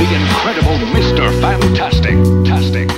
[0.00, 1.30] The incredible Mr.
[1.40, 2.16] Fantastic.
[2.48, 2.92] Tastic.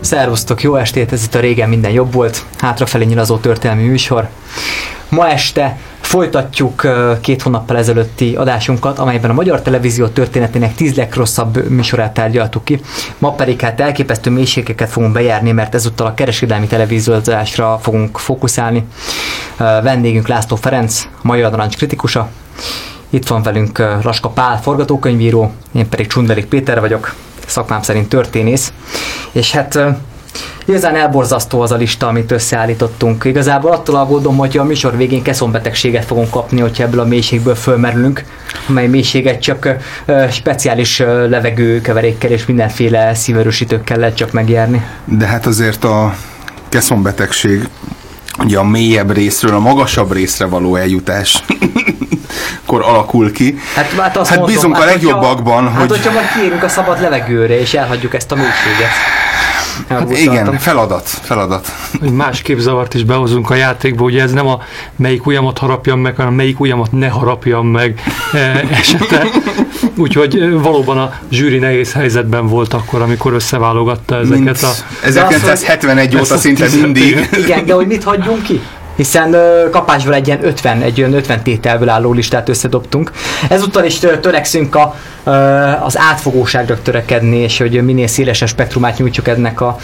[0.00, 4.28] Szervusztok, jó estét, ez itt a régen minden jobb volt, hátrafelé nyilazó történelmi műsor.
[5.08, 6.86] Ma este folytatjuk
[7.20, 12.80] két hónappal ezelőtti adásunkat, amelyben a magyar televízió történetének tíz legrosszabb műsorát tárgyaltuk ki.
[13.18, 18.86] Ma pedig hát elképesztő mélységeket fogunk bejárni, mert ezúttal a kereskedelmi televíziózásra fogunk fókuszálni.
[19.56, 22.28] Vendégünk László Ferenc, a Magyar Narancs kritikusa.
[23.10, 27.14] Itt van velünk Laska Pál, forgatókönyvíró, én pedig Csundelik Péter vagyok,
[27.46, 28.72] szakmám szerint történész.
[29.32, 29.78] És hát
[30.64, 33.24] Igazán elborzasztó az a lista, amit összeállítottunk.
[33.24, 38.24] Igazából attól aggódom, hogy a műsor végén keszonbetegséget fogunk kapni, hogyha ebből a mélységből fölmerülünk,
[38.68, 39.68] amely mélységet csak
[40.30, 40.98] speciális
[41.28, 44.86] levegőkeverékkel és mindenféle szíverősítőkkel lehet csak megjárni.
[45.04, 46.14] De hát azért a
[46.68, 47.68] keszonbetegség
[48.38, 51.42] ugye a mélyebb részről a magasabb részre való eljutás
[52.64, 53.58] akkor alakul ki.
[53.74, 57.00] Hát, hát, azt Hát bízunk a hogyha- legjobbakban, Hát hogy- hogyha majd kiérünk a szabad
[57.00, 58.88] levegőre, és elhagyjuk ezt a mélységet.
[59.88, 61.68] Hát igen, feladat, feladat.
[62.00, 64.60] hogy más képzavart is behozunk a játékba, ugye ez nem a
[64.96, 69.26] melyik ujjamat harapjam meg, hanem melyik ujjamat ne harapjam meg e, esete.
[69.96, 74.70] Úgyhogy e, valóban a zsűri nehéz helyzetben volt akkor, amikor összeválogatta ezeket Mint a...
[75.02, 77.28] 1971 óta szinte mindig.
[77.36, 78.60] Igen, de hogy mit hagyjunk ki?
[78.98, 79.36] Hiszen
[79.70, 83.12] kapásból egy ilyen 50, egy olyan 50 tételből álló listát összedobtunk.
[83.48, 84.94] Ezúttal is törekszünk a,
[85.82, 89.76] az átfogóságra törekedni, és hogy minél szélesebb spektrumát nyújtjuk ennek a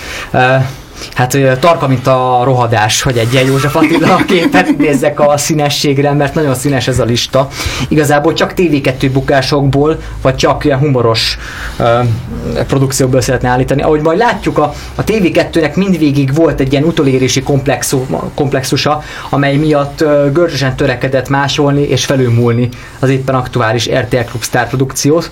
[1.14, 6.34] Hát tarka, mint a rohadás, hogy egy ilyen József Attila képet nézzek a színességre, mert
[6.34, 7.48] nagyon színes ez a lista.
[7.88, 11.38] Igazából csak TV2 bukásokból, vagy csak ilyen humoros
[11.78, 12.00] ö,
[12.66, 13.82] produkciókból szeretne állítani.
[13.82, 20.00] Ahogy majd látjuk, a, a TV2-nek mindvégig volt egy ilyen utolérési komplexu, komplexusa, amely miatt
[20.00, 25.30] ö, gördösen törekedett másolni és felülmúlni az éppen aktuális RTL Klub Star produkciót.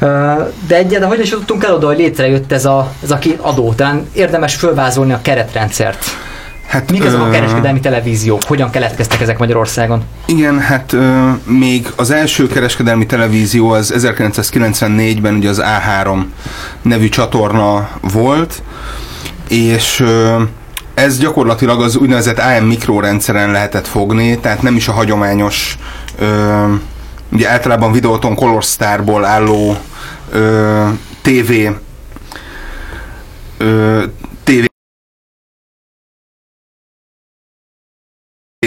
[0.00, 0.32] Ö,
[0.66, 3.72] de hogy is jutottunk el oda, hogy létrejött ez a, ez a adó?
[3.72, 6.04] Talán érdemes fölvázolni a keretrendszert.
[6.66, 8.42] Hát, Mik ezek a kereskedelmi televíziók?
[8.46, 10.02] Hogyan keletkeztek ezek Magyarországon?
[10.26, 16.24] Igen, hát ö, még az első kereskedelmi televízió az 1994-ben ugye az A3
[16.82, 18.62] nevű csatorna volt,
[19.48, 20.42] és ö,
[20.94, 25.78] ez gyakorlatilag az úgynevezett AM mikrórendszeren lehetett fogni, tehát nem is a hagyományos,
[26.18, 26.64] ö,
[27.32, 29.76] ugye általában Videoton Color Starból álló
[30.30, 30.84] ö,
[31.22, 31.52] TV
[33.58, 34.02] ö,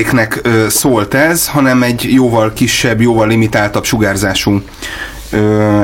[0.04, 4.62] TV nek ö, szólt ez, hanem egy jóval kisebb, jóval limitáltabb sugárzású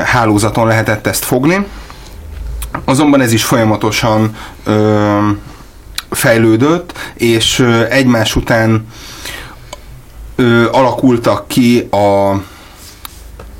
[0.04, 1.66] hálózaton lehetett ezt fogni.
[2.86, 4.36] Azonban ez is folyamatosan
[6.10, 7.60] fejlődött, és
[7.90, 8.88] egymás után
[10.36, 12.32] ö, alakultak ki a,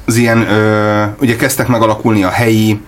[0.06, 2.82] az ilyen, ö, ugye kezdtek megalakulni a helyi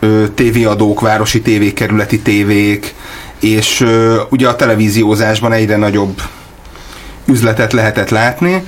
[0.00, 2.94] ö, tévéadók, városi tévék, kerületi tévék,
[3.40, 6.20] és ö, ugye a televíziózásban egyre nagyobb
[7.28, 8.62] üzletet lehetett látni.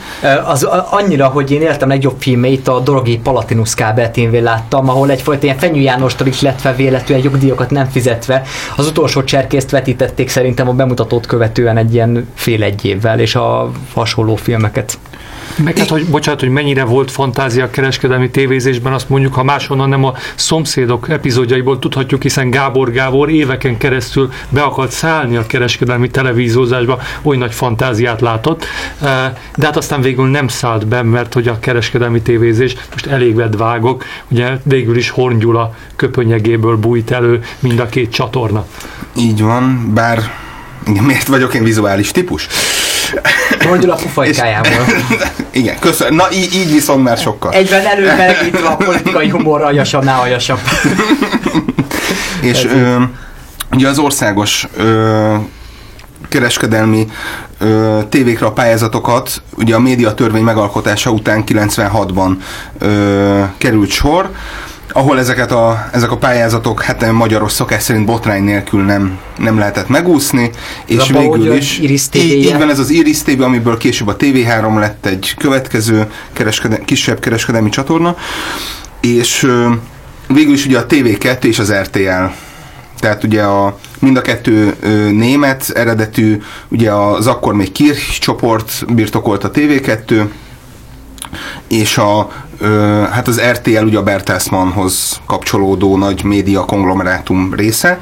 [0.44, 5.44] Az annyira, hogy én éltem legjobb filmeit a Dorogi Palatinus kábel tévén láttam, ahol egyfajta
[5.44, 8.42] ilyen Fenyő Jánostól is lett fel véletlenül jogdíjakat nem fizetve.
[8.76, 13.70] Az utolsó cserkészt vetítették szerintem a bemutatót követően egy ilyen fél egy évvel, és a
[13.94, 14.98] hasonló filmeket.
[15.64, 19.88] Meg hát, hogy, bocsánat, hogy mennyire volt fantázia a kereskedelmi tévézésben, azt mondjuk, ha máshonnan
[19.88, 26.10] nem a szomszédok epizódjaiból tudhatjuk, hiszen Gábor Gábor éveken keresztül be akart szállni a kereskedelmi
[26.10, 31.48] televíziózásba, oly nagy fantáziát látott, Eh, de hát aztán végül nem szállt be, mert hogy
[31.48, 37.42] a kereskedelmi tévézés, most elég vedd vágok, ugye végül is Horn Gyula köpönyegéből bújt elő
[37.60, 38.66] mind a két csatorna.
[39.16, 40.30] Így van, bár
[40.86, 42.46] igen, miért vagyok én vizuális típus?
[43.68, 44.84] Mondjuk a pufajkájából.
[45.50, 46.14] Igen, köszönöm.
[46.14, 47.52] Na így, így viszont már sokkal.
[47.52, 50.60] Egyben előmelegítve a politikai humor aljasabb, ne aljasabb.
[52.40, 53.02] És ö,
[53.72, 55.34] ugye az országos ö,
[56.28, 57.06] kereskedelmi
[57.60, 62.36] ö, tévékre a pályázatokat ugye a médiatörvény megalkotása után 96-ban
[62.78, 64.30] ö, került sor,
[64.92, 69.88] ahol ezeket a, ezek a pályázatok hát magyaros szokás szerint botrány nélkül nem, nem lehetett
[69.88, 70.50] megúszni,
[70.86, 72.34] és hogy végül is Iris így, TV-je?
[72.34, 77.20] így van ez az Iris TV, amiből később a TV3 lett egy következő kereskede, kisebb
[77.20, 78.16] kereskedelmi csatorna,
[79.00, 79.70] és ö,
[80.26, 82.24] végül is ugye a TV2 és az RTL
[83.00, 84.74] tehát ugye a, mind a kettő
[85.10, 90.28] német eredetű, ugye az akkor még Kirch csoport birtokolt a TV2,
[91.68, 92.30] és a,
[93.10, 98.00] hát az RTL ugye a Bertelsmannhoz kapcsolódó nagy média konglomerátum része,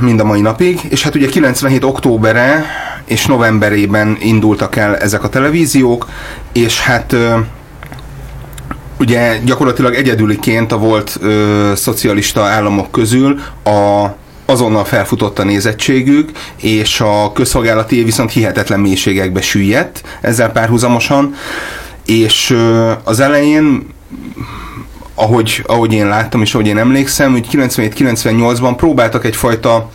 [0.00, 2.66] mind a mai napig, és hát ugye 97 októbere
[3.04, 6.08] és novemberében indultak el ezek a televíziók,
[6.52, 7.16] és hát
[8.98, 14.06] ugye gyakorlatilag egyedüliként a volt ö, szocialista államok közül a
[14.46, 21.34] azonnal felfutott a nézettségük, és a közszolgálati viszont hihetetlen mélységekbe süllyedt ezzel párhuzamosan,
[22.06, 23.86] és ö, az elején
[25.14, 29.90] ahogy, ahogy én láttam és ahogy én emlékszem, hogy 97-98-ban próbáltak egyfajta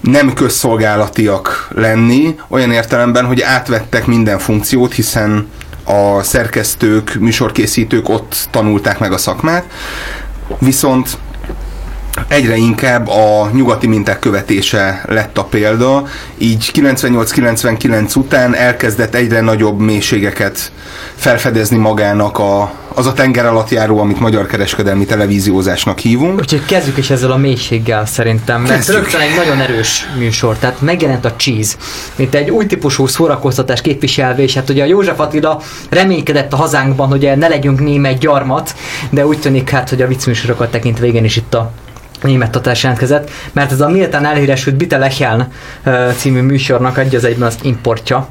[0.00, 5.48] nem közszolgálatiak lenni, olyan értelemben, hogy átvettek minden funkciót, hiszen
[5.84, 9.64] a szerkesztők, műsorkészítők ott tanulták meg a szakmát,
[10.58, 11.18] viszont
[12.28, 16.06] egyre inkább a nyugati minták követése lett a példa,
[16.38, 20.72] így 98-99 után elkezdett egyre nagyobb mélységeket
[21.14, 26.40] felfedezni magának a, az a tenger alatt járó, amit magyar kereskedelmi televíziózásnak hívunk.
[26.40, 28.96] Úgyhogy kezdjük is ezzel a mélységgel szerintem, mert Kezdjük.
[28.96, 31.76] rögtön egy nagyon erős műsor, tehát megjelent a cheese,
[32.16, 37.08] mint egy új típusú szórakoztatás képviselve, és hát ugye a József Attila reménykedett a hazánkban,
[37.08, 38.74] hogy ne legyünk német gyarmat,
[39.10, 41.70] de úgy tűnik hát, hogy a viccműsorokat tekintve igenis itt a
[42.22, 45.48] német tatás jelentkezett, mert ez a méltán elhíresült Bitte Lächeln
[45.84, 48.28] ö, című műsornak egy az egyben az importja.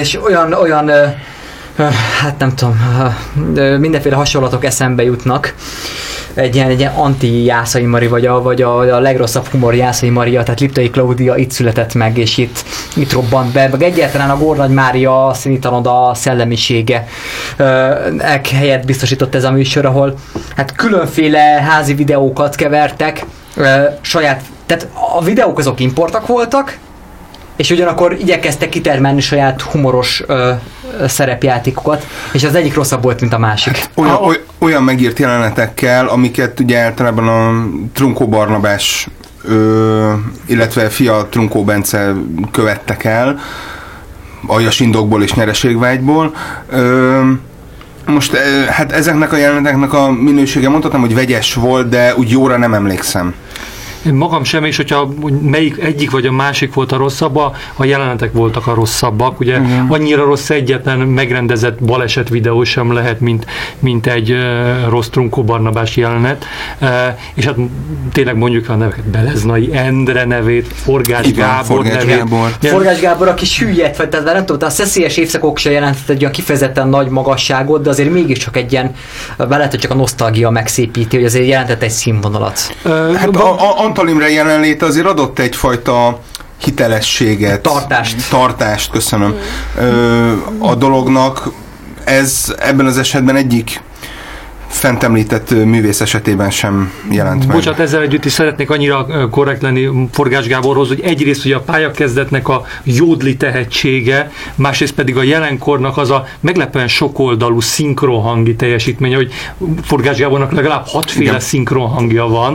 [0.00, 0.90] És olyan, olyan
[2.20, 2.76] hát nem tudom,
[3.80, 5.54] mindenféle hasonlatok eszembe jutnak.
[6.34, 10.08] Egy ilyen, egy ilyen anti Jászai Mari, vagy a, vagy a, a legrosszabb humor Jászai
[10.08, 12.64] Maria, tehát Liptai Klaudia itt született meg, és itt,
[12.94, 17.06] itt robbant be, meg egyáltalán a Gornagy Mária színitanoda szellemisége.
[17.56, 20.14] Ö, ek helyet biztosított ez a műsor, ahol
[20.56, 23.24] hát különféle házi videókat kevertek,
[24.00, 26.78] saját, tehát a videók azok importak voltak,
[27.58, 30.52] és ugyanakkor igyekeztek kitermelni saját humoros ö,
[31.06, 33.84] szerepjátékokat, és az egyik rosszabb volt, mint a másik.
[33.94, 39.08] Olyan, oly, olyan megírt jelenetekkel, amiket ugye általában a Trunkó Barnabás,
[39.44, 40.12] ö,
[40.46, 42.14] illetve fia Trunkó Bence
[42.50, 43.38] követtek el,
[44.46, 46.34] aljasindokból és nyereségvágyból.
[46.70, 47.20] Ö,
[48.06, 48.36] most
[48.70, 53.34] hát ezeknek a jeleneteknek a minősége mondhatom, hogy vegyes volt, de úgy jóra nem emlékszem.
[54.02, 57.84] Magam sem, és hogyha hogy melyik egyik vagy a másik volt a rosszabb, a, a
[57.84, 59.40] jelenetek voltak a rosszabbak.
[59.40, 59.86] Ugye Igen.
[59.88, 63.46] annyira rossz egyetlen megrendezett baleset videó sem lehet, mint,
[63.78, 66.44] mint egy uh, rossz Trunkó Barnabás jelenet.
[66.80, 66.88] Uh,
[67.34, 67.54] és hát
[68.12, 72.16] tényleg mondjuk a neveket, Beleznai Endre nevét, Forgács Igen, Gábor Forgács nevét.
[72.16, 72.56] Gábor.
[72.60, 76.20] Ja, Forgács Gábor, aki süllyedt, vagy tehát nem tudom, a szeszélyes évszakok se jelentett egy
[76.20, 78.94] olyan kifejezetten nagy magasságot, de azért mégiscsak egy ilyen,
[79.36, 82.74] lehet, hogy csak a nosztalgia megszépíti, hogy azért jelentett egy színvonalat.
[82.84, 86.20] uh, Hát a, a Antal Imre jelenléte azért adott egyfajta
[86.62, 87.60] hitelességet.
[87.60, 88.28] Tartást.
[88.30, 89.34] Tartást, köszönöm.
[89.78, 91.50] Ö, a dolognak
[92.04, 93.80] ez ebben az esetben egyik
[94.68, 97.56] fent említett művész esetében sem jelent meg.
[97.56, 102.48] Bocsánat, ezzel együtt is szeretnék annyira korrekt lenni Forgás Gáborhoz, hogy egyrészt ugye a pályakezdetnek
[102.48, 109.32] a jódli tehetsége, másrészt pedig a jelenkornak az a meglepően sokoldalú szinkronhangi teljesítménye, hogy
[109.82, 111.40] Forgás Gábornak legalább hatféle Igen.
[111.40, 112.54] szinkronhangja van,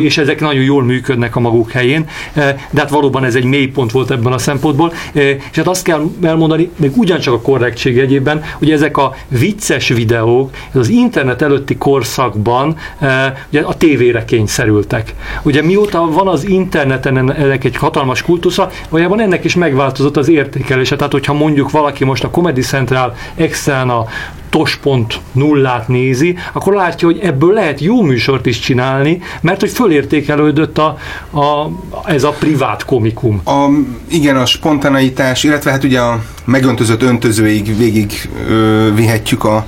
[0.00, 4.10] és ezek nagyon jól működnek a maguk helyén, de hát valóban ez egy mélypont volt
[4.10, 8.96] ebben a szempontból, és hát azt kell elmondani, még ugyancsak a korrektség jegyében, hogy ezek
[8.96, 15.14] a vicces videók, ez az internet előtti korszakban eh, ugye a tévére kényszerültek.
[15.42, 20.28] Ugye mióta van az interneten en- ennek egy hatalmas kultusza, valójában ennek is megváltozott az
[20.28, 20.96] értékelése.
[20.96, 24.06] Tehát, hogyha mondjuk valaki most a Comedy Central extrán a
[24.52, 30.96] tos.0-át nézi, akkor látja, hogy ebből lehet jó műsort is csinálni, mert hogy fölértékelődött a,
[31.30, 31.68] a,
[32.04, 33.40] ez a privát komikum.
[33.44, 33.68] A,
[34.08, 39.66] igen, a spontaneitás, illetve hát ugye a megöntözött öntözőig végig ö, vihetjük a,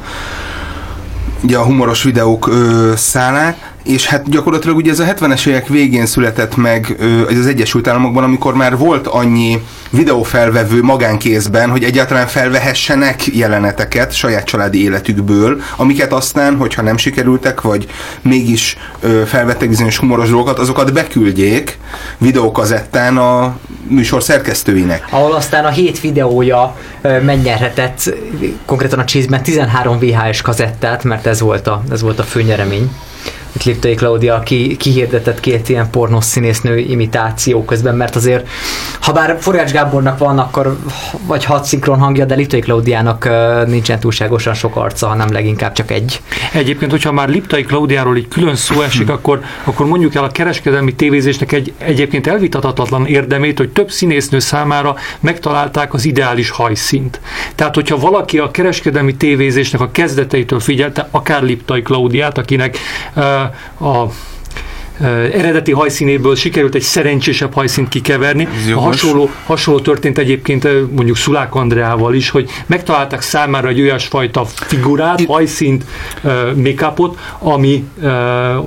[1.44, 6.06] ugye a humoros videók ö, szálát, és hát gyakorlatilag ugye ez a 70-es évek végén
[6.06, 6.96] született meg
[7.40, 14.82] az Egyesült Államokban, amikor már volt annyi videófelvevő magánkézben, hogy egyáltalán felvehessenek jeleneteket saját családi
[14.82, 17.86] életükből, amiket aztán, hogyha nem sikerültek, vagy
[18.22, 18.76] mégis
[19.26, 21.78] felvettek bizonyos humoros dolgokat, azokat beküldjék
[22.18, 23.56] videókazettán a
[23.88, 25.06] műsor szerkesztőinek.
[25.10, 26.76] ahol aztán a hét videója
[27.22, 28.14] megnyerhetett
[28.64, 32.90] konkrétan a cheese 13 VHS kazettát, mert ez volt a, ez volt a főnyeremény.
[33.54, 38.48] Itt Liptai Klaudia ki, kihirdetett két ilyen pornos színésznő imitáció közben, mert azért,
[39.00, 40.76] ha bár Forgács Gábornak van, akkor
[41.26, 43.28] vagy hat szinkron hangja, de Liptai Klaudiának
[43.66, 46.20] nincsen túlságosan sok arca, hanem leginkább csak egy.
[46.52, 50.94] Egyébként, hogyha már Liptai Klaudiáról így külön szó esik, akkor, akkor mondjuk el a kereskedelmi
[50.94, 57.20] tévézésnek egy egyébként elvitathatatlan érdemét, hogy több színésznő számára megtalálták az ideális hajszínt.
[57.54, 62.78] Tehát, hogyha valaki a kereskedelmi tévézésnek a kezdeteitől figyelte, akár Liptai Klaudiát, akinek
[63.16, 63.24] uh,
[63.80, 64.10] a
[65.32, 68.48] eredeti hajszínéből sikerült egy szerencsésebb hajszínt kikeverni.
[68.74, 75.24] A hasonló, hasonló történt egyébként mondjuk Szulák Andreával is, hogy megtalálták számára egy olyasfajta figurát,
[75.26, 75.84] hajszínt,
[76.22, 77.84] ö, make-upot, ami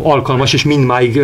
[0.01, 1.21] alkalmas, és mindmáig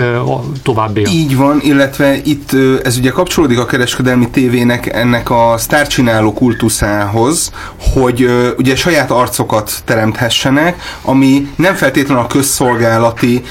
[0.63, 1.05] tovább él.
[1.05, 2.51] Így van, illetve itt
[2.83, 7.51] ez ugye kapcsolódik a kereskedelmi tévének ennek a sztárcsináló kultuszához,
[7.93, 13.43] hogy ugye saját arcokat teremthessenek, ami nem feltétlenül a közszolgálati,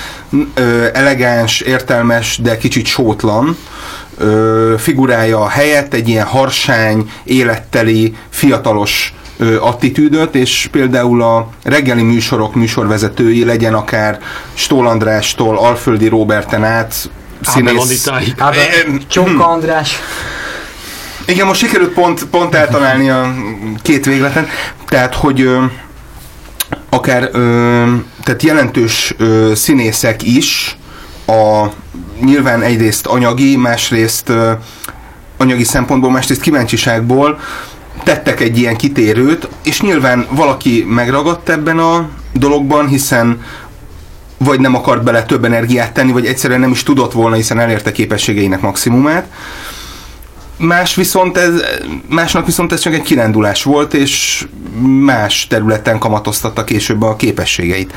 [0.55, 0.87] ö,
[1.43, 3.57] elegáns, értelmes, de kicsit sótlan
[4.19, 12.55] ö, figurája helyett egy ilyen harsány, életteli, fiatalos ö, attitűdöt, és például a reggeli műsorok
[12.55, 14.19] műsorvezetői legyen akár
[14.55, 17.11] Stól Andrástól, Alföldi Roberten át,
[17.45, 18.07] Ábel színész.
[18.07, 18.35] Anitáig.
[18.39, 18.57] Hát,
[19.09, 19.99] Csonka András.
[21.27, 23.35] Igen, most sikerült pont, pont eltalálni a
[23.83, 24.49] két végleten.
[24.89, 25.65] Tehát, hogy ö,
[26.89, 27.85] akár ö,
[28.23, 30.77] tehát jelentős ö, színészek is
[31.33, 31.73] a
[32.21, 34.33] nyilván egyrészt anyagi, másrészt
[35.37, 37.39] anyagi szempontból, másrészt kíváncsiságból
[38.03, 43.43] tettek egy ilyen kitérőt, és nyilván valaki megragadt ebben a dologban, hiszen
[44.39, 47.93] vagy nem akart bele több energiát tenni, vagy egyszerűen nem is tudott volna, hiszen elérte
[47.93, 49.27] képességeinek maximumát.
[50.57, 51.53] Más viszont ez,
[52.09, 54.47] másnak viszont ez csak egy kirándulás volt, és
[55.01, 57.93] más területen kamatoztatta később a képességeit.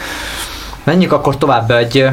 [0.84, 2.10] Menjünk akkor tovább egy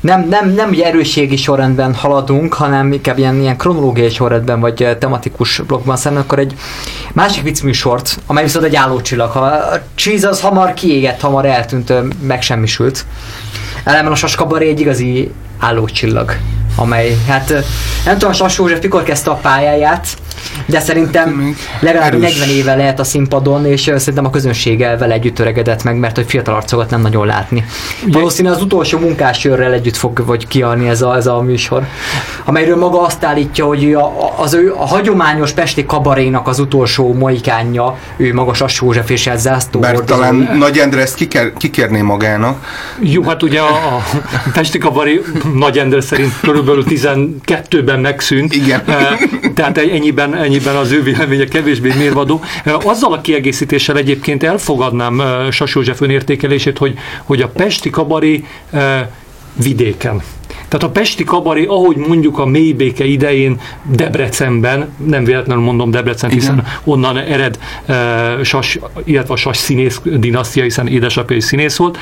[0.00, 5.58] nem, nem, nem ugye erősségi sorrendben haladunk, hanem inkább ilyen, ilyen kronológiai sorrendben, vagy tematikus
[5.66, 6.54] blokkban szerintem, akkor egy
[7.12, 9.30] másik viccműsort, amely viszont egy állócsillag.
[9.30, 11.92] Ha a cheese az hamar kiégett, hamar eltűnt,
[12.26, 13.06] megsemmisült.
[13.84, 16.36] Ellenben a saskabaré egy igazi állócsillag,
[16.76, 17.48] amely, hát
[18.04, 20.06] nem tudom, a Sas József mikor kezdte a pályáját,
[20.66, 22.38] de szerintem legalább Erős.
[22.38, 26.26] 40 éve lehet a színpadon, és szerintem a közönséggel vele együtt öregedett meg, mert hogy
[26.28, 27.64] fiatal arcokat nem nagyon látni.
[28.06, 31.86] Valószínűleg az utolsó munkásőrrel együtt fog vagy kialni ez a, ez a műsor,
[32.44, 37.12] amelyről maga azt állítja, hogy ő a, az ő a hagyományos pesti kabarénak az utolsó
[37.12, 40.18] moikánja, ő maga Sas József és ez zászló Bár hordozó.
[40.20, 42.66] talán Nagy Endre ezt kiker, kikérné magának.
[43.00, 44.02] Jó, hát ugye a, a
[44.52, 45.20] Pesti Kabari
[45.54, 46.32] Nagy Endre szerint
[46.64, 48.54] körülbelül 12-ben megszűnt.
[48.54, 48.82] Igen.
[48.86, 49.18] Eh,
[49.54, 52.40] Tehát ennyiben, ennyiben az ő véleménye kevésbé mérvadó.
[52.64, 56.94] Eh, Azzal a kiegészítéssel egyébként elfogadnám eh, Sas József önértékelését, hogy,
[57.24, 58.44] hogy a Pesti Kabari
[59.56, 60.22] vidéken.
[60.74, 66.52] Tehát a Pesti Kabari, ahogy mondjuk a mélybéke idején Debrecenben, nem véletlenül mondom Debrecen, hiszen
[66.54, 66.66] Igen.
[66.84, 71.98] onnan ered uh, Sas, illetve a Sas színész dinasztia, hiszen édesapja is színész volt.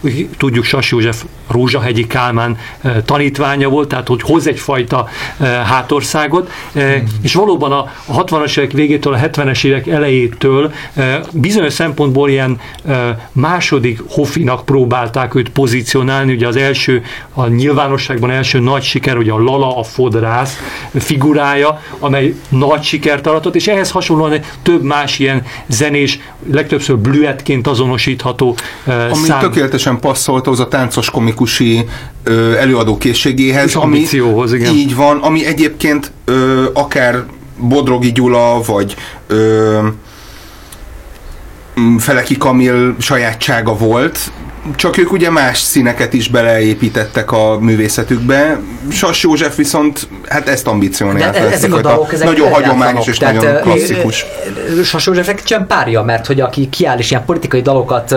[0.00, 6.50] Úgy tudjuk, Sas József Rózsahegyi Kálmán uh, tanítványa volt, tehát hogy hoz egyfajta uh, hátországot,
[6.74, 12.30] uh, és valóban a, a 60-as évek végétől, a 70-es évek elejétől uh, bizonyos szempontból
[12.30, 12.94] ilyen uh,
[13.32, 17.46] második Hofinak próbálták őt pozícionálni, ugye az első, a
[17.92, 20.56] nyilvánosságban első nagy siker, ugye a Lala, a fodrász
[20.94, 26.18] figurája, amely nagy sikert aratott, és ehhez hasonlóan több más ilyen zenés,
[26.50, 28.56] legtöbbször blüetként azonosítható
[28.86, 29.40] uh, Ami szám.
[29.40, 31.84] tökéletesen passzolt az a táncos komikusi
[32.24, 33.68] ö, előadó készségéhez.
[33.68, 34.74] És ambícióhoz, igen.
[34.74, 37.24] Így van, ami egyébként ö, akár
[37.58, 38.96] Bodrogi Gyula, vagy
[41.74, 44.32] m, Feleki Kamil sajátsága volt,
[44.76, 48.60] csak ők ugye más színeket is beleépítettek a művészetükbe.
[48.90, 51.30] Sas József viszont hát ezt ambicionálta.
[51.40, 54.26] De ezek a dalok, ezek nagyon hagyományos és Tehát, nagyon klasszikus.
[54.84, 58.16] Sas Józsefnek sem párja, mert hogy aki kiáll és ilyen politikai dalokat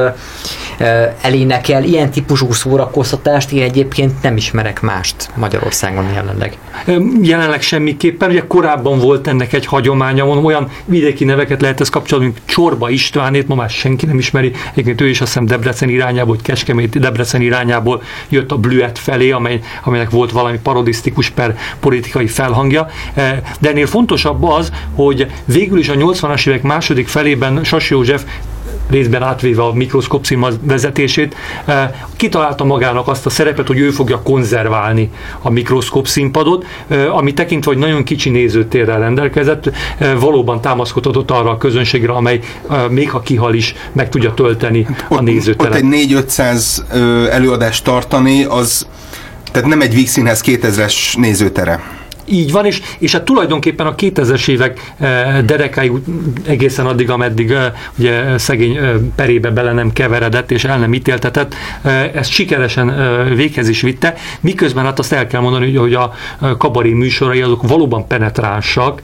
[1.21, 6.57] elénekel, ilyen típusú szórakoztatást, én egyébként nem ismerek mást Magyarországon jelenleg.
[7.21, 12.25] Jelenleg semmiképpen, ugye korábban volt ennek egy hagyománya, mondom, olyan vidéki neveket lehet ezt kapcsolni,
[12.25, 16.34] mint Csorba Istvánét, ma már senki nem ismeri, egyébként ő is azt hiszem Debrecen irányából,
[16.35, 22.27] vagy Kecskemét Debrecen irányából jött a Blüet felé, amely, amelynek volt valami parodisztikus per politikai
[22.27, 22.87] felhangja.
[23.13, 28.23] Eh, De ennél fontosabb az, hogy végül is a 80-as évek második felében Sas József
[28.89, 34.21] részben átvéve a mikroszkop színhaz vezetését, eh, kitalálta magának azt a szerepet, hogy ő fogja
[34.21, 35.09] konzerválni
[35.41, 41.49] a mikroszkop színpadot, eh, ami tekintve, hogy nagyon kicsi nézőtérrel rendelkezett, eh, valóban támaszkodhatott arra
[41.49, 42.39] a közönségre, amely
[42.89, 45.75] még ha kihal is meg tudja tölteni a ott, ott nézőteret.
[45.75, 48.87] egy 4-500 ö, előadást tartani, az
[49.51, 51.83] tehát nem egy Víg Színház 2000-es nézőtere.
[52.27, 56.03] Így van, és, és hát tulajdonképpen a 2000-es évek eh, derekáig úgy
[56.45, 61.55] egészen addig, ameddig eh, ugye szegény eh, perébe bele nem keveredett és el nem ítéltetett,
[62.13, 62.93] ezt sikeresen
[63.35, 66.13] véghez is vitte, miközben hát azt el kell mondani, hogy, a
[66.57, 69.01] kabari műsorai azok valóban penetránsak,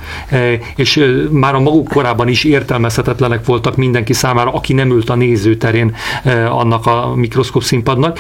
[0.76, 5.96] és már a maguk korában is értelmezhetetlenek voltak mindenki számára, aki nem ült a nézőterén
[6.50, 8.20] annak a mikroszkop színpadnak,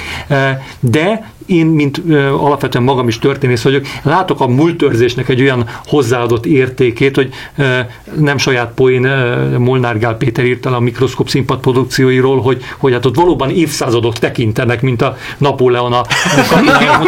[0.79, 6.45] de én, mint ö, alapvetően magam is történész vagyok, látok a múltőrzésnek egy olyan hozzáadott
[6.45, 7.79] értékét, hogy ö,
[8.19, 12.93] nem saját poén ö, Molnár Gál Péter írta le a mikroszkop színpad produkcióiról, hogy, hogy
[12.93, 16.05] hát ott valóban évszázadok tekintenek, mint a Napóleon a,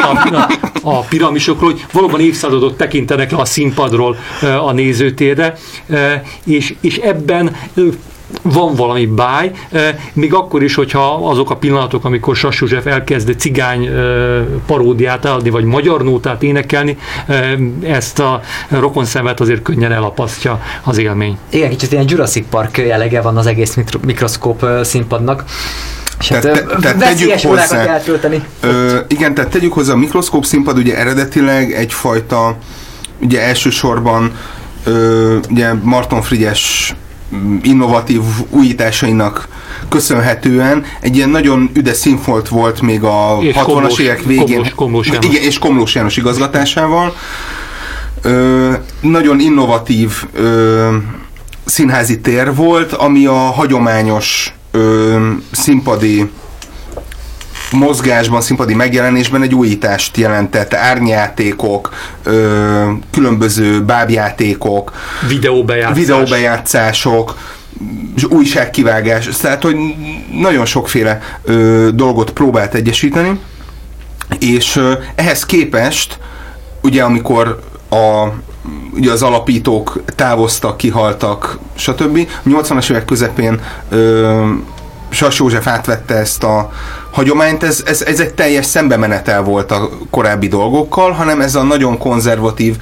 [0.02, 0.50] a,
[0.82, 5.56] a piramisokról, hogy valóban évszázadok tekintenek le a színpadról a nézőtérre,
[6.44, 7.56] és, és ebben
[8.42, 9.52] van valami báj,
[10.14, 13.90] még akkor is, hogyha azok a pillanatok, amikor Sass József elkezd cigány
[14.66, 16.98] paródiát adni, vagy magyar nótát énekelni,
[17.84, 21.38] ezt a rokonszemet azért könnyen elapasztja az élmény.
[21.50, 25.44] Igen, kicsit ilyen Jurassic Park jellege van az egész mikro- mikroszkóp színpadnak.
[26.20, 28.44] És hát Tehát ö, te- tehát tegyük órákat hozzá- eltölteni.
[28.60, 32.56] Ö, igen, tehát tegyük hozzá, a mikroszkóp színpad ugye eredetileg egyfajta,
[33.22, 34.32] ugye elsősorban
[34.84, 36.96] ö, ugye Marton Frigyes
[37.64, 39.48] innovatív újításainak
[39.90, 44.46] köszönhetően egy ilyen nagyon üde színfolt volt még a És 60-as Komlós- évek végén.
[44.48, 45.26] Komlós- Komlós János.
[45.26, 47.16] Igen, és Komlós János igazgatásával.
[48.22, 48.72] Ö,
[49.02, 50.96] nagyon innovatív ö,
[51.66, 55.16] színházi tér volt, ami a hagyományos ö,
[55.52, 56.30] színpadi
[57.74, 60.74] mozgásban, színpadi megjelenésben egy újítást jelentett.
[60.74, 64.92] Árnyjátékok, ö, különböző bábjátékok,
[65.28, 65.98] Videóbejátszás.
[65.98, 67.38] videóbejátszások,
[68.30, 69.76] újságkivágás, tehát hogy
[70.32, 73.40] nagyon sokféle ö, dolgot próbált egyesíteni,
[74.40, 76.18] és ö, ehhez képest,
[76.82, 78.28] ugye amikor a
[78.94, 82.28] ugye az alapítók távoztak, kihaltak, stb.
[82.50, 84.50] 80-as évek közepén ö,
[85.10, 86.72] Sas József átvette ezt a
[87.14, 91.98] hagyományt, ez, ez, ez egy teljes szembemenetel volt a korábbi dolgokkal, hanem ez a nagyon
[91.98, 92.76] konzervatív,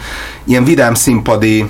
[0.43, 1.69] ilyen vidám színpadi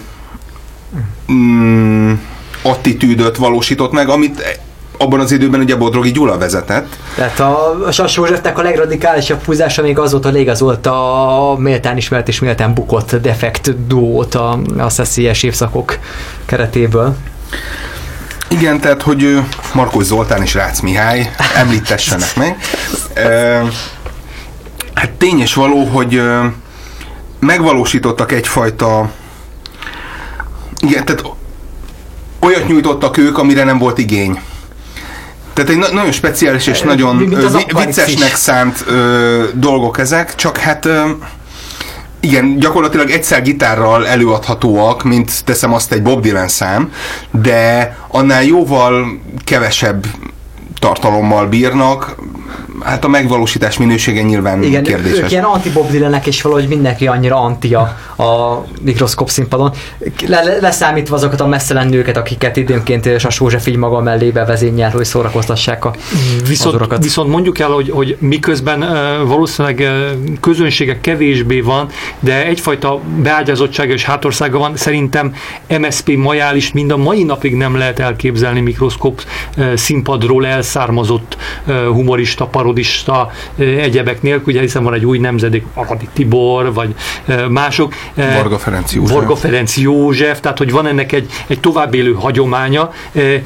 [1.32, 2.14] mm,
[2.62, 4.60] attitűdöt valósított meg, amit
[4.98, 6.98] abban az időben ugye Bodrogi Gyula vezetett.
[7.16, 11.98] Tehát a, a Sass Józsefnek a legradikálisabb húzása még az volt, hogy légazolta a méltán
[11.98, 15.98] ismert és méltán bukott defekt duót a, a szeszélyes évszakok
[16.46, 17.16] keretéből.
[18.52, 19.40] Igen, tehát, hogy ö,
[19.74, 22.58] Markos Zoltán és Rácz Mihály említessenek meg.
[23.16, 23.60] Ö,
[24.94, 26.22] Hát tény és való, hogy
[27.40, 29.12] megvalósítottak egyfajta
[30.80, 31.24] igen, tehát
[32.40, 34.40] olyat nyújtottak ők, amire nem volt igény.
[35.54, 39.44] Tehát egy na- nagyon speciális és nagyon mint ö, az vi- Aquarix viccesnek szánt ö,
[39.54, 41.10] dolgok ezek, csak hát ö,
[42.22, 46.92] igen, gyakorlatilag egyszer gitárral előadhatóak, mint teszem azt egy Bob Dylan szám,
[47.32, 50.06] de annál jóval kevesebb
[50.80, 52.16] tartalommal bírnak,
[52.84, 55.20] hát a megvalósítás minősége nyilván Igen, kérdéses.
[55.20, 57.82] ők ilyen anti-Bob Dylanek, és valahogy mindenki annyira anti a,
[58.24, 59.72] a mikroszkop színpadon.
[60.28, 65.06] Le, le, leszámítva azokat a messzelendőket, akiket időnként Sass József így maga mellé bevezényel, hogy
[65.06, 65.94] szórakoztassák a
[66.48, 67.04] Viszont, urakat.
[67.04, 68.80] viszont mondjuk el, hogy, hogy miközben
[69.28, 69.90] valószínűleg
[70.40, 71.88] közönsége kevésbé van,
[72.20, 75.34] de egyfajta beágyazottsága és hátországa van, szerintem
[75.80, 79.22] MSP majális mind a mai napig nem lehet elképzelni mikroszkop
[79.76, 81.38] színpadról elszármazott
[81.68, 81.76] uh,
[82.42, 86.96] humorista, parodista egyebek nélkül, ugye hiszen van egy új nemzedék, Aradi Tibor, vagy
[87.50, 87.94] mások.
[88.16, 89.16] Varga Ferenc József.
[89.16, 92.92] Varga Ferenc József, tehát hogy van ennek egy, egy továbbélő hagyománya,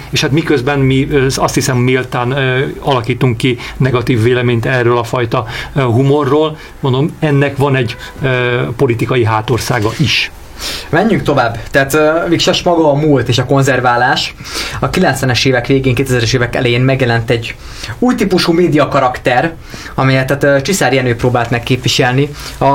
[0.10, 2.32] és hát miközben mi azt hiszem méltán
[2.80, 7.96] alakítunk ki negatív véleményt erről a fajta humorról, mondom, ennek van egy
[8.76, 10.32] politikai hátországa is.
[10.90, 11.58] Menjünk tovább.
[11.72, 14.36] Tehát uh, Viksas maga a múlt és a konzerválás.
[14.80, 17.56] A 90-es évek végén, 2000-es évek elején megjelent egy
[18.00, 19.54] új típusú média karakter,
[19.96, 22.30] amelyet tehát uh, Csiszár Jenő próbált meg képviselni.
[22.58, 22.66] A,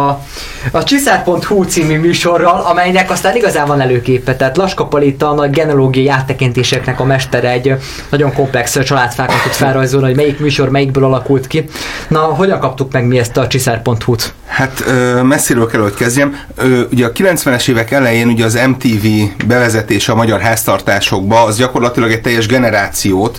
[0.71, 4.37] a Csiszár.hu című műsorral, amelynek aztán igazán van előképe.
[4.37, 7.75] Tehát Laska Palita a nagy genealógiai áttekintéseknek a mestere egy
[8.09, 11.65] nagyon komplex családfákat tud felrajzolni, hogy melyik műsor melyikből alakult ki.
[12.09, 14.35] Na, hogyan kaptuk meg mi ezt a Csiszár.hu-t?
[14.47, 16.39] Hát ö, messziről kell, hogy kezdjem.
[16.57, 19.07] Ö, ugye a 90-es évek elején ugye az MTV
[19.47, 23.39] bevezetése a magyar háztartásokba, az gyakorlatilag egy teljes generációt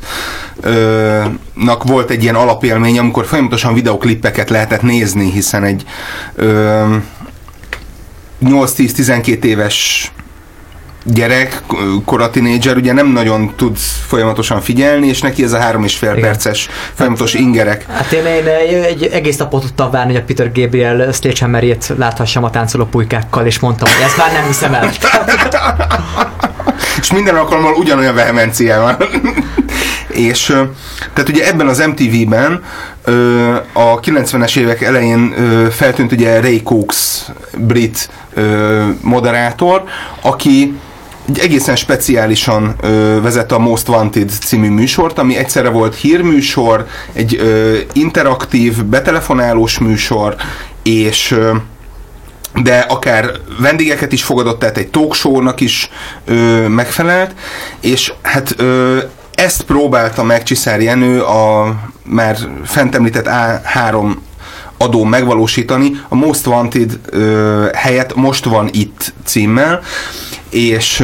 [0.61, 5.83] ö, nak volt egy ilyen alapélmény, amikor folyamatosan videoklippeket lehetett nézni, hiszen egy
[6.35, 6.95] ö,
[8.45, 10.11] 8-10-12 éves
[11.03, 11.61] gyerek,
[12.05, 16.09] kora tinédzser, ugye nem nagyon tud folyamatosan figyelni, és neki ez a három és fél
[16.09, 16.21] Igen.
[16.21, 18.25] perces folyamatos ingerek Hát én,
[18.71, 23.45] én egy egész napot tudtam várni, hogy a Peter Gabriel sledgehammerét láthassam a táncoló pulykákkal,
[23.45, 24.89] és mondtam, hogy ezt már nem hiszem el.
[27.01, 28.97] és minden alkalommal ugyanolyan vehemenciával.
[30.07, 30.45] és
[31.13, 32.63] tehát ugye ebben az MTV-ben
[33.73, 35.33] a 90-es évek elején
[35.71, 37.25] feltűnt ugye Ray Cooks,
[37.57, 38.09] brit
[39.01, 39.83] moderátor,
[40.21, 40.75] aki
[41.31, 47.35] egy egészen speciálisan ö, vezette a Most Wanted című műsort, ami egyszerre volt hírműsor, egy
[47.39, 50.35] ö, interaktív, betelefonálós műsor,
[50.83, 51.55] és ö,
[52.63, 55.89] de akár vendégeket is fogadott, tehát egy talk is
[56.25, 57.35] ö, megfelelt,
[57.81, 58.97] és hát ö,
[59.35, 64.11] ezt próbálta meg Csiszár Jenő a már fent említett A3
[64.77, 69.81] adó megvalósítani, a Most Wanted ö, helyett Most van itt címmel,
[70.51, 71.03] és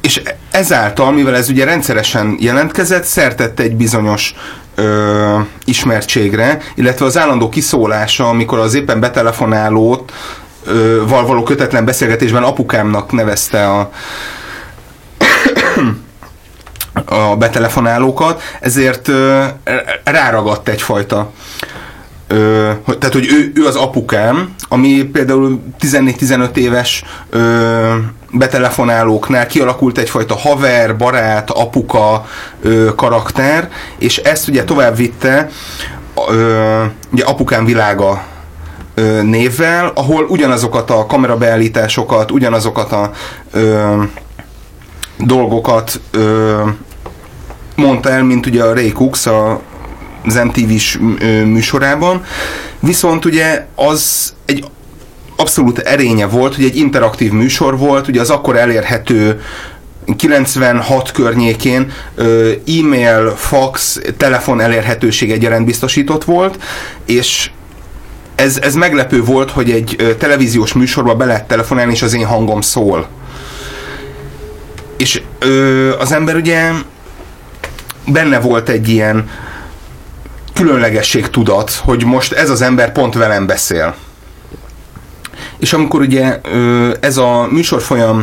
[0.00, 4.34] és ezáltal, mivel ez ugye rendszeresen jelentkezett, szertette egy bizonyos
[4.74, 10.12] ö, ismertségre, illetve az állandó kiszólása, amikor az éppen betelefonálót
[11.06, 13.90] val való kötetlen beszélgetésben apukámnak nevezte a
[17.04, 19.44] a betelefonálókat, ezért ö,
[20.04, 21.30] ráragadt egyfajta
[22.28, 27.94] Ö, tehát, hogy ő, ő az apukám, ami például 14-15 éves ö,
[28.32, 32.26] betelefonálóknál kialakult egyfajta haver, barát, apuka
[32.62, 35.48] ö, karakter, és ezt ugye tovább vitte
[36.28, 38.22] ö, ugye apukám világa
[38.94, 43.10] ö, névvel, ahol ugyanazokat a kamerabeállításokat, ugyanazokat a
[43.52, 44.02] ö,
[45.18, 46.62] dolgokat ö,
[47.76, 49.60] mondta el, mint ugye a Ray Cooks, a
[50.28, 50.98] az MTV-s
[51.44, 52.24] műsorában,
[52.80, 54.64] viszont ugye az egy
[55.36, 59.40] abszolút erénye volt, hogy egy interaktív műsor volt, ugye az akkor elérhető
[60.16, 61.92] 96 környékén
[62.66, 66.62] e-mail, fax, telefon elérhetőség egyaránt biztosított volt,
[67.06, 67.50] és
[68.34, 72.60] ez, ez meglepő volt, hogy egy televíziós műsorba be lehet telefonálni, és az én hangom
[72.60, 73.08] szól.
[74.96, 76.70] És ö, az ember ugye
[78.06, 79.30] benne volt egy ilyen
[80.58, 83.94] különlegesség tudat, hogy most ez az ember pont velem beszél.
[85.58, 86.40] És amikor ugye
[87.00, 88.22] ez a műsorfolyam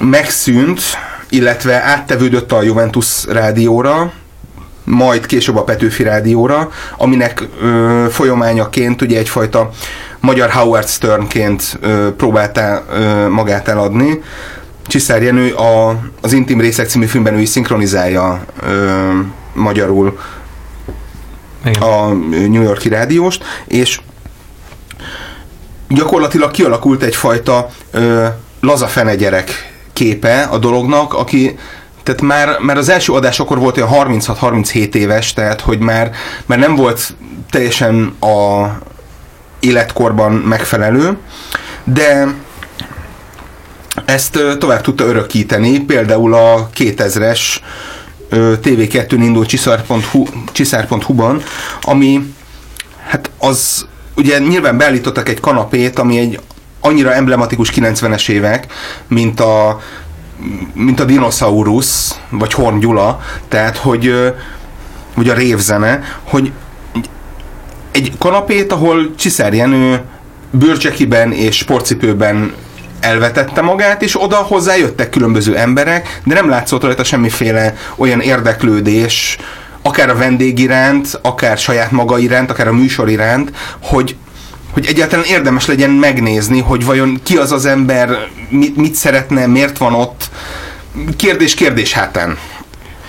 [0.00, 0.80] megszűnt,
[1.28, 4.12] illetve áttevődött a Juventus rádióra,
[4.84, 9.70] majd később a Petőfi rádióra, aminek ö, folyamányaként ugye egyfajta
[10.20, 12.84] magyar Howard Sternként ö, próbálta
[13.30, 14.22] magát eladni.
[14.86, 19.10] Csiszár Jenő a, az Intim Részek című filmben ő is szinkronizálja ö,
[19.54, 20.18] magyarul
[21.64, 21.82] igen.
[21.82, 22.12] a
[22.48, 24.00] New Yorki rádióst, és
[25.88, 28.26] gyakorlatilag kialakult egyfajta ö,
[28.60, 31.58] laza gyerek képe a dolognak, aki
[32.02, 36.10] tehát már, már az első adás akkor volt olyan 36-37 éves, tehát hogy már,
[36.46, 37.16] már nem volt
[37.50, 38.66] teljesen a
[39.60, 41.16] életkorban megfelelő,
[41.84, 42.34] de
[44.04, 47.40] ezt tovább tudta örökíteni, például a 2000-es
[48.30, 51.42] TV2-n indult csiszár.hu, csiszár.hu-ban,
[51.80, 52.34] ami
[53.06, 53.86] hát az
[54.16, 56.40] ugye nyilván beállítottak egy kanapét, ami egy
[56.80, 58.72] annyira emblematikus 90-es évek,
[59.08, 59.80] mint a
[60.72, 64.34] mint a dinoszaurusz, vagy Horn Gyula, tehát hogy
[65.14, 66.52] vagy a révzene, hogy
[67.90, 70.00] egy kanapét, ahol Csiszár Jenő
[70.50, 72.52] bőrcsekiben és sportcipőben
[73.00, 79.38] elvetette magát, és oda hozzá jöttek különböző emberek, de nem látszott rajta semmiféle olyan érdeklődés,
[79.82, 83.50] akár a vendég iránt, akár saját maga iránt, akár a műsor iránt,
[83.82, 84.16] hogy
[84.72, 89.78] hogy egyáltalán érdemes legyen megnézni, hogy vajon ki az az ember, mit, mit szeretne, miért
[89.78, 90.30] van ott.
[91.16, 92.38] Kérdés kérdés hátán.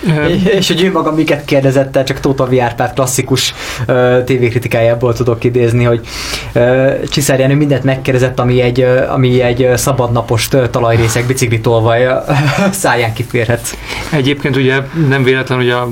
[0.58, 3.54] És, hogy ő maga miket kérdezett csak Tóta Viárpát klasszikus
[3.88, 6.08] uh, tévékritikájából tudok idézni, hogy
[6.56, 12.08] uh, Csiszár Jenő mindent megkérdezett, ami egy, uh, ami egy szabadnapos talajrészek biciklitolvaj
[12.72, 13.78] száján kiférhet.
[14.12, 15.88] Egyébként ugye nem véletlen, hogy a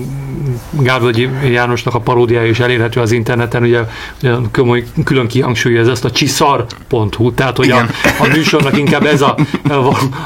[0.70, 3.80] Gárvölgyi Jánosnak a paródiája is elérhető az interneten, ugye,
[4.22, 7.78] ugye külön kihangsúlyozza ezt a csiszar.hu, tehát hogy a,
[8.20, 9.38] a, műsornak inkább ez a,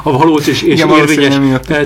[0.03, 1.35] a, valós és, és Igen, érvényes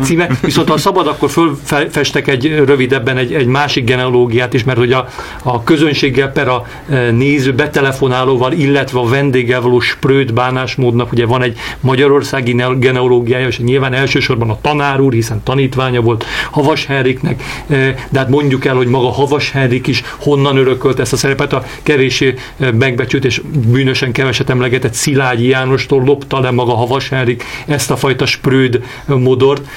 [0.02, 0.30] címe.
[0.42, 5.08] Viszont ha szabad, akkor fölfestek egy rövidebben egy, egy másik genealógiát is, mert hogy a,
[5.44, 11.42] a közönséggel per a e, néző betelefonálóval, illetve a vendéggel való sprőt bánásmódnak ugye van
[11.42, 18.08] egy magyarországi genealógiája, és nyilván elsősorban a tanár úr, hiszen tanítványa volt Havas Henriknek, e,
[18.15, 21.63] de hát mondjuk el, hogy maga Havas Henrik is honnan örökölt ezt a szerepet, a
[21.84, 27.97] kevésé megbecsült és bűnösen keveset emlegetett Szilágyi Jánostól lopta le maga Havas Henrik ezt a
[27.97, 29.67] fajta sprőd modort,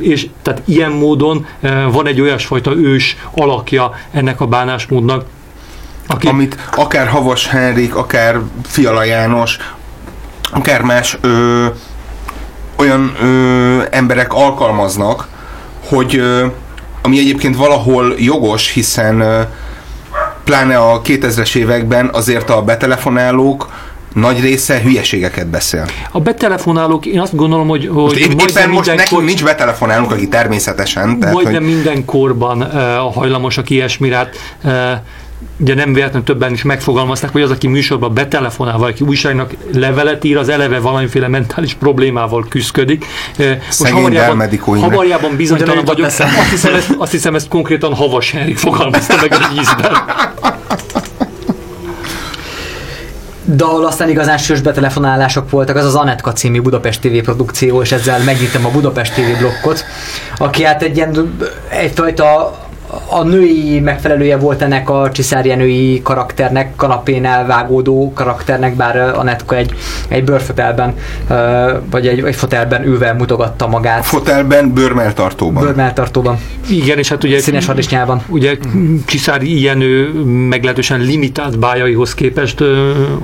[0.00, 1.46] és tehát ilyen módon
[1.90, 5.24] van egy olyasfajta ős alakja ennek a bánásmódnak,
[6.06, 6.26] aki...
[6.26, 9.58] Amit akár Havas Henrik, akár Fiala János,
[10.52, 11.66] akár más ö,
[12.76, 15.28] olyan ö, emberek alkalmaznak,
[15.88, 16.46] hogy ö,
[17.02, 19.48] ami egyébként valahol jogos, hiszen
[20.44, 23.68] pláne a 2000-es években azért a betelefonálók
[24.14, 25.86] nagy része hülyeségeket beszél.
[26.10, 30.28] A betelefonálók, én azt gondolom, hogy, hogy Most épp, éppen most nekünk nincs betelefonálunk, aki
[30.28, 31.18] természetesen.
[31.18, 34.16] Tehát, majdnem hogy, minden korban uh, hajlamosak ilyesmire.
[34.16, 34.72] Hát, uh,
[35.56, 40.24] ugye nem véletlenül többen is megfogalmazták, hogy az, aki műsorban betelefonál, vagy aki újságnak levelet
[40.24, 43.06] ír, az eleve valamiféle mentális problémával küzdik.
[43.38, 44.86] Most Szegény Delmedikó Imre.
[44.86, 46.06] hamarjában bizonytalan vagyok.
[46.06, 49.92] Azt hiszem, ezt, azt hiszem, ezt konkrétan Havas Henrik fogalmazta meg egy ízben.
[53.44, 57.92] De ahol aztán igazán sős betelefonálások voltak, az az Anetka című Budapest TV produkció, és
[57.92, 59.84] ezzel megnyitom a Budapest TV blokkot,
[60.36, 62.54] aki hát egy ilyen egyfajta
[63.06, 69.72] a női megfelelője volt ennek a csiszárjenői karakternek, kanapén elvágódó karakternek, bár Anetka egy,
[70.08, 70.94] egy bőrfotelben,
[71.90, 74.04] vagy egy, egy fotelben ülve mutogatta magát.
[74.04, 75.64] fotelben, bőrmeltartóban.
[75.64, 78.22] Bőrmeltartóban, Igen, és hát ugye színes harisnyában.
[78.28, 78.56] Ugye
[79.04, 80.12] Csiszári Ijenő
[80.48, 82.62] meglehetősen limitált bájaihoz képest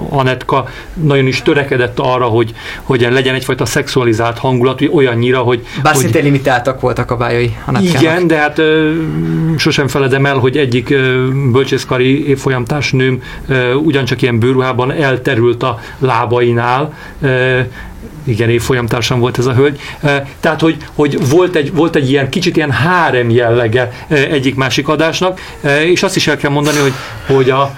[0.09, 6.03] Anetka nagyon is törekedett arra, hogy, hogy legyen egyfajta szexualizált hangulat, olyannyira, hogy, Bár hogy
[6.03, 8.03] szintén limitáltak voltak a bájai Anetkának.
[8.03, 8.61] igen, de hát
[9.59, 10.95] sosem feledem el, hogy egyik
[11.53, 13.23] bölcsészkari évfolyamtársnőm
[13.83, 16.95] ugyancsak ilyen bőruhában elterült a lábainál,
[18.25, 19.81] igen, évfolyamtársam volt ez a hölgy.
[20.41, 25.41] Tehát, hogy, hogy volt, egy, volt egy ilyen kicsit ilyen hárem jellege egyik-másik adásnak,
[25.85, 26.93] és azt is el kell mondani, hogy,
[27.27, 27.75] hogy a,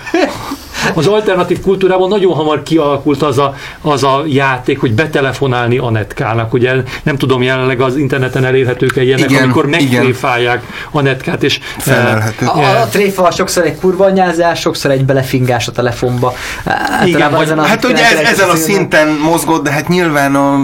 [0.95, 6.53] az alternatív kultúrában nagyon hamar kialakult az a, az a játék, hogy betelefonálni Anetkának.
[6.53, 9.83] Ugye nem tudom, jelenleg az interneten elérhetők ilyenek, Igen, amikor igen.
[9.83, 12.47] megtréfálják Anetkát, és Felelhető.
[12.47, 16.33] A, a, a tréfa sokszor egy kurva anyázás, sokszor egy belefingás a telefonba.
[16.65, 20.55] Általában vagy- ezen a Hát, hogy ez, ezen a szinten mozgott, de hát nyilván a...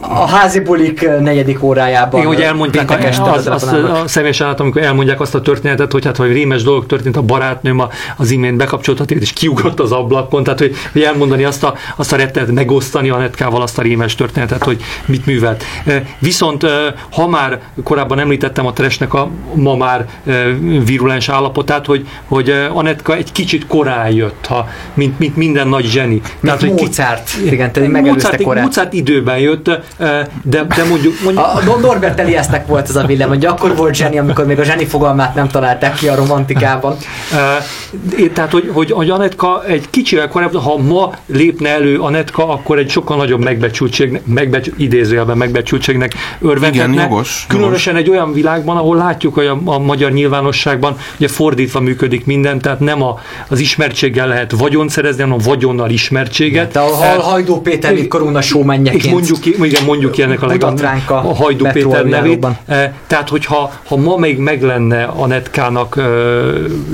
[0.00, 2.20] A házi bulik negyedik órájában.
[2.20, 5.92] Igen, hogy elmondták péntek este az, azt, a személyesen látom, amikor elmondják azt a történetet,
[5.92, 9.65] hogy hát, hogy rémes dolog történt, a barátnőm a- az imént bekapcsolta a és kiugrott
[9.80, 13.78] az ablakon, tehát hogy, hogy elmondani azt a, azt a rettenet, megosztani a netkával azt
[13.78, 15.64] a rémes történetet, hogy mit művelt.
[16.18, 16.66] Viszont
[17.10, 20.06] ha már korábban említettem a Tresnek a ma már
[20.84, 25.84] virulens állapotát, hogy, hogy e, Anetka egy kicsit korán jött, ha, mint, mint minden nagy
[25.84, 26.20] zseni.
[26.40, 28.64] Mint hogy ki- Mozart, igen, tehát megelőzte Mozart, korát.
[28.64, 29.64] Mozart időben jött,
[30.42, 34.18] de, de mondjuk, mondjuk A Norbert Eliasnek volt ez a villám, hogy akkor volt zseni,
[34.18, 36.96] amikor még a zseni fogalmát nem találták ki a romantikában.
[38.34, 42.90] Tehát, hogy, hogy, hogy Anetka egy kicsivel korábban, ha ma lépne elő Anetka, akkor egy
[42.90, 46.92] sokkal nagyobb megbecsültség, megbecs, idézőjelben megbecsültségnek örvendhetne.
[46.92, 51.80] Igen, jogos, Különösen egy olyan világban, ahol látjuk, hogy a, a magyar nyilvánosságban ugye fordítva
[51.80, 56.72] működik minden, tehát nem a, az ismertséggel lehet vagyont szerezni, hanem a vagyonnal ismertséget.
[56.72, 59.04] De a Hal- Hajdó Péter, mint koruna showmenjeként.
[59.04, 62.46] És mondjuk ki, igen, mondjuk ki ennek a, leg, Mutat a Hajdú Metro Péter nevét.
[62.66, 66.00] Eh, Tehát, hogyha ha ma még meg lenne a Netkának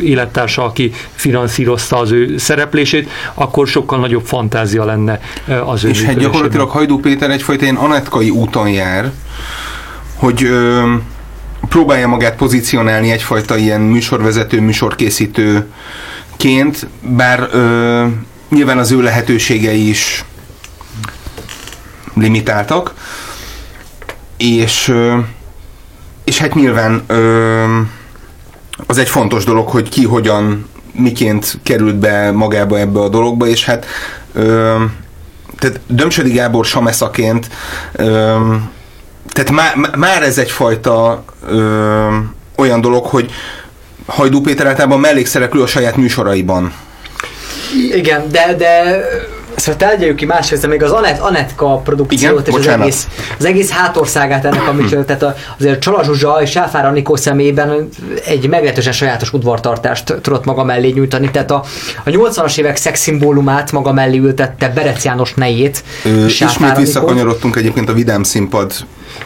[0.03, 5.20] élettársa, aki finanszírozta az ő szereplését, akkor sokkal nagyobb fantázia lenne
[5.66, 9.10] az ő És hát gyakorlatilag Hajdú Péter egyfajta ilyen anetkai úton jár,
[10.14, 10.82] hogy ö,
[11.68, 18.04] próbálja magát pozícionálni egyfajta ilyen műsorvezető, műsorkészítőként, bár ö,
[18.48, 20.24] nyilván az ő lehetőségei is
[22.14, 22.94] limitáltak,
[24.36, 25.18] és, ö,
[26.24, 27.78] és hát nyilván ö,
[28.86, 33.64] az egy fontos dolog, hogy ki hogyan, miként került be magába ebbe a dologba, és
[33.64, 33.87] hát
[34.33, 34.74] ö,
[35.59, 37.48] tehát Dömsödi Gábor sameszaként
[37.92, 38.37] ö,
[39.28, 42.09] tehát má, má- már ez egyfajta ö,
[42.57, 43.31] olyan dolog, hogy
[44.07, 46.72] Hajdú Péter általában mellékszereplő a saját műsoraiban.
[47.94, 49.05] Igen, de, de
[49.62, 52.81] Szóval tárgyaljuk ki másrészt, még az Anet, Anetka produkciót Igen, és az bocsánat.
[52.81, 57.88] egész, az egész hátországát ennek a műsor, tehát azért Csala Zsuzsa és Sáfár Anikó szemében
[58.25, 61.64] egy meglehetősen sajátos udvartartást tudott maga mellé nyújtani, tehát a,
[62.05, 67.92] a 80-as évek szexszimbólumát maga mellé ültette Berec János nejét, Ö, ismét visszakanyarodtunk egyébként a
[67.92, 68.72] Vidám Színpad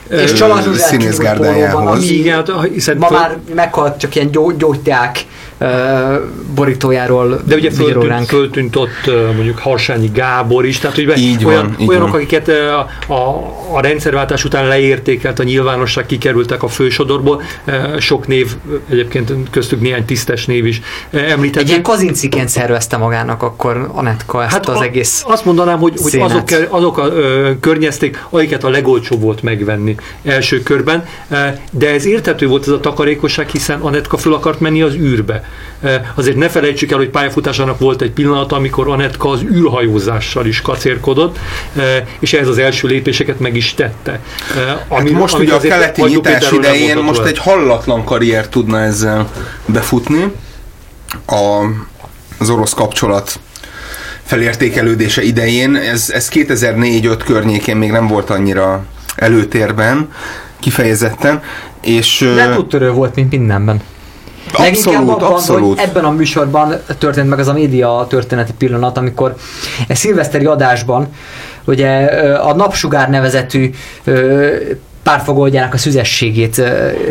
[0.09, 2.11] és Csala Zsuzsát színészgárdájához.
[2.11, 5.25] Igen, hát, hiszen ma már meghalt csak ilyen gyó, gyógyteák
[6.55, 8.27] borítójáról De ugye föltűnt, ránk.
[8.29, 12.17] föltűnt ott mondjuk Harsányi Gábor is, tehát hogy Így van, olyan, így olyanok, van.
[12.21, 12.79] akiket a,
[13.13, 17.43] a, a rendszerváltás után leértékelt a nyilvánosság, kikerültek a fősodorból.
[17.99, 18.57] Sok név,
[18.91, 21.69] egyébként köztük néhány tisztes név is ö, Egy említett.
[21.69, 26.21] ilyen kazinciként szervezte magának akkor Anetka ezt hát az a- egész Azt mondanám, hogy, hogy
[26.21, 31.05] azok, azok a ö, környezték, akiket a legolcsóbb volt megvenni első körben,
[31.71, 35.46] de ez érthető volt ez a takarékosság, hiszen Anetka föl akart menni az űrbe.
[36.15, 41.39] Azért ne felejtsük el, hogy pályafutásának volt egy pillanata, amikor Anetka az űrhajózással is kacérkodott,
[42.19, 44.21] és ehhez az első lépéseket meg is tette.
[44.55, 49.31] Hát ami- most amit ugye a keleti nyitás idején most egy hallatlan karrier tudna ezzel
[49.67, 50.33] befutni.
[51.27, 51.65] A,
[52.39, 53.41] az orosz kapcsolat
[54.25, 55.77] felértékelődése idején.
[55.77, 58.85] Ez, ez 2004-5 környékén még nem volt annyira
[59.17, 60.09] előtérben,
[60.61, 61.43] kifejezetten.
[61.83, 63.81] És, De úttörő volt, mint mindenben.
[64.53, 65.79] Abszolút, abban, abszolút.
[65.79, 69.35] hogy ebben a műsorban történt meg az a média történeti pillanat, amikor
[69.89, 71.09] egy szilveszteri adásban
[71.65, 72.05] ugye
[72.35, 73.71] a Napsugár nevezetű
[75.03, 76.63] párfogógyának a szüzességét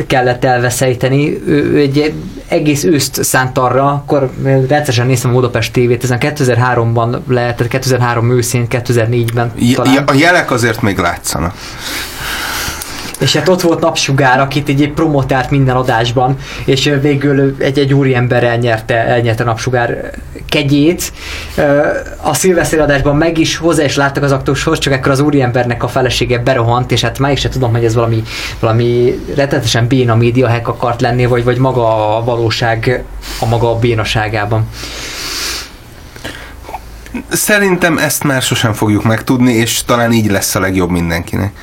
[0.07, 1.41] kellett elveszejteni.
[1.47, 2.13] Ő egy
[2.47, 8.67] egész őszt szánt arra, akkor rendszeresen néztem a Budapest tévét, ezen 2003-ban lehetett, 2003 őszén,
[8.69, 10.03] 2004-ben talán.
[10.03, 11.53] A jelek azért még látszanak.
[13.19, 18.43] És hát ott volt Napsugár, akit egy promotált minden adásban, és végül egy, egy úriember
[18.43, 20.11] elnyerte, elnyerte Napsugár
[20.49, 21.11] kegyét.
[22.21, 25.87] A szilveszter adásban meg is hozzá is láttak az aktushoz, csak akkor az úriembernek a
[25.87, 28.23] felesége berohant, és hát már is tudom, hogy ez valami,
[28.59, 33.03] valami rettetesen béna médiahek akart lenni, vagy, vagy maga a valóság
[33.39, 34.67] a maga a bénaságában.
[37.29, 41.53] Szerintem ezt már sosem fogjuk megtudni, és talán így lesz a legjobb mindenkinek.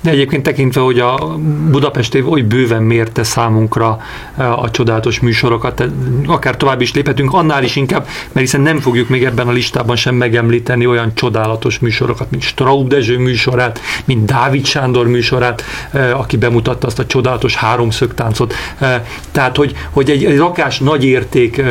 [0.00, 1.36] De egyébként tekintve, hogy a
[1.70, 3.98] Budapest év oly bőven mérte számunkra
[4.36, 5.84] eh, a csodálatos műsorokat,
[6.26, 9.96] akár tovább is léphetünk, annál is inkább, mert hiszen nem fogjuk még ebben a listában
[9.96, 16.36] sem megemlíteni olyan csodálatos műsorokat, mint Straub Dezső műsorát, mint Dávid Sándor műsorát, eh, aki
[16.36, 18.54] bemutatta azt a csodálatos háromszögtáncot.
[18.78, 21.62] Eh, tehát, hogy, hogy egy, egy rakás nagy érték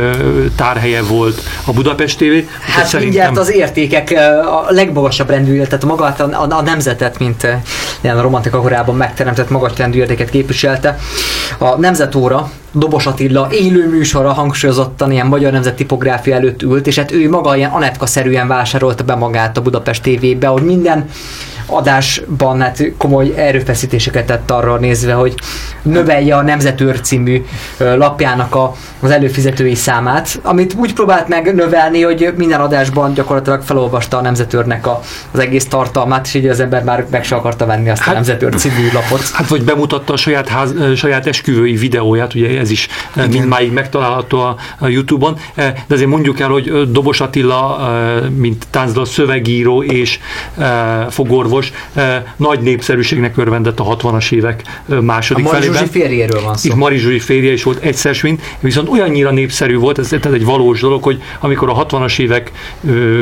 [0.56, 2.24] tárhelye volt a Budapest TV.
[2.24, 3.00] Hát szerintem...
[3.00, 4.14] mindjárt az értékek
[4.46, 7.48] a legmagasabb rendű, tehát magát a, a, a nemzetet, mint
[8.02, 10.98] ilyen a romantika korában megteremtett magas rendű értéket képviselte.
[11.58, 17.12] A Nemzetóra Dobos Attila élő műsora hangsúlyozottan ilyen magyar nemzet tipográfia előtt ült, és hát
[17.12, 21.10] ő maga ilyen Anetka-szerűen vásárolta be magát a Budapest TV-be, hogy minden
[21.72, 25.36] adásban hát komoly erőfeszítéseket tett arra nézve, hogy
[25.82, 27.44] növelje a Nemzetőr című
[27.78, 34.18] lapjának a, az előfizetői számát, amit úgy próbált meg növelni, hogy minden adásban gyakorlatilag felolvasta
[34.18, 37.90] a Nemzetőrnek a, az egész tartalmát, és így az ember már meg se akarta venni
[37.90, 39.30] azt hát, a Nemzetőr című lapot.
[39.34, 43.30] Hát vagy bemutatta a saját, ház, saját esküvői videóját, ugye ez is Igen.
[43.30, 47.92] mindmáig megtalálható a, a Youtube-on, de azért mondjuk el, hogy Dobos Attila,
[48.36, 50.20] mint táncdal szövegíró és
[51.10, 55.86] fogorvos, Miklós eh, nagy népszerűségnek örvendett a 60-as évek eh, második a Mari felében.
[55.86, 56.70] Zsuzsi férjéről van szó.
[56.70, 60.46] Itt Mari Zsuzsi férje is volt egyszer mint, viszont olyannyira népszerű volt, ez, ez egy
[60.46, 62.52] valós dolog, hogy amikor a 60-as évek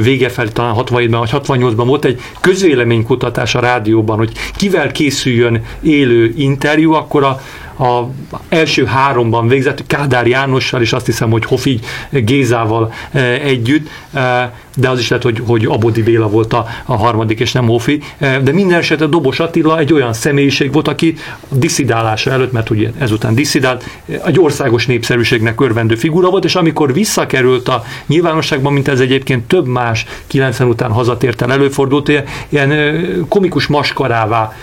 [0.02, 6.34] vége felé, talán 67-ben vagy 68-ban volt egy közvéleménykutatás a rádióban, hogy kivel készüljön élő
[6.36, 7.42] interjú, akkor a
[7.80, 8.10] a
[8.50, 14.90] első háromban végzett, Kádár Jánossal, és azt hiszem, hogy Hofi Gézával eh, együtt, eh, de
[14.90, 18.38] az is lehet, hogy, hogy Abodi Béla volt a, a harmadik, és nem Hofi, eh,
[18.38, 21.16] de minden esetre Dobos Attila egy olyan személyiség volt, aki
[21.50, 23.84] diszidálása előtt, mert ugye ezután diszidált,
[24.26, 29.66] egy országos népszerűségnek örvendő figura volt, és amikor visszakerült a nyilvánosságban, mint ez egyébként több
[29.66, 32.12] más 90 után hazatért el előfordult,
[32.50, 34.54] ilyen komikus maskarává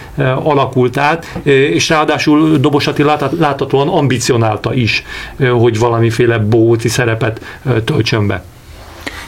[0.42, 3.05] alakult át, és ráadásul Dobos Attila
[3.38, 5.02] láthatóan ambicionálta is,
[5.38, 8.44] hogy valamiféle bóci szerepet töltsön be.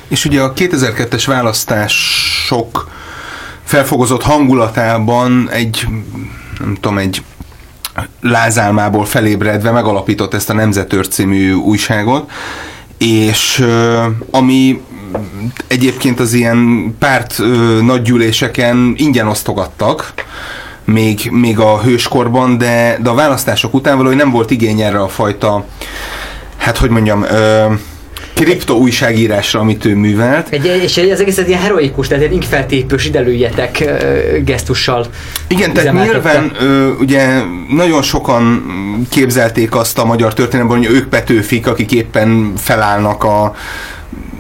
[0.09, 2.91] És ugye a 2002-es választások
[3.64, 5.87] felfogozott hangulatában egy,
[6.59, 7.23] nem tudom, egy
[8.21, 12.31] lázálmából felébredve megalapított ezt a Nemzetőr című újságot,
[12.99, 13.67] és
[14.31, 14.83] ami
[15.67, 17.38] egyébként az ilyen párt
[17.83, 20.12] nagygyűléseken ingyen osztogattak,
[20.92, 25.09] még, még a hőskorban, de, de a választások után valahogy nem volt igény erre a
[25.09, 25.64] fajta,
[26.57, 27.64] hát hogy mondjam, ö,
[28.35, 30.48] kripto újságírásra, amit ő művelt.
[30.51, 33.85] Egy, és ez egész egy ilyen heroikus, tehát egy inkfeltépős idelőjetek
[34.44, 35.07] gesztussal
[35.48, 38.66] Igen, tehát nyilván ö, ugye nagyon sokan
[39.11, 43.55] képzelték azt a magyar történelemben, hogy ők Petőfik, akik éppen felállnak a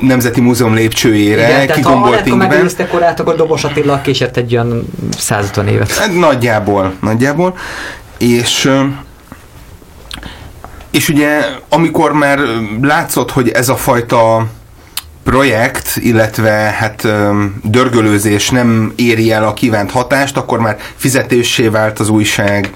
[0.00, 4.86] Nemzeti Múzeum lépcsőjére, Igen, kigombolt ha megőrizte korát, akkor Dobos Attila késett egy olyan
[5.18, 5.96] 150 évet.
[5.96, 7.56] Hát nagyjából, nagyjából.
[8.18, 8.70] És
[10.90, 12.38] és ugye, amikor már
[12.82, 14.46] látszott, hogy ez a fajta
[15.24, 17.06] projekt, illetve hát
[17.62, 22.74] dörgölőzés nem éri el a kívánt hatást, akkor már fizetőssé vált az újság,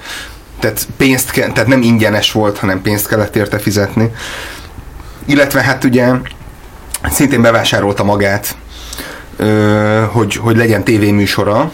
[0.59, 4.11] tehát pénzt ke- tehát nem ingyenes volt, hanem pénzt kellett érte fizetni.
[5.25, 6.07] Illetve hát ugye
[7.09, 8.55] szintén bevásárolta magát,
[10.11, 11.71] hogy, hogy legyen tévéműsora,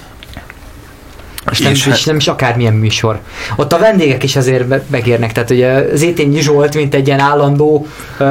[1.52, 3.20] És nem, És és hát- nem is akármilyen műsor.
[3.56, 7.88] Ott a vendégek is azért megérnek, tehát ugye Zétényi Zsolt, mint egy ilyen állandó
[8.18, 8.24] ö,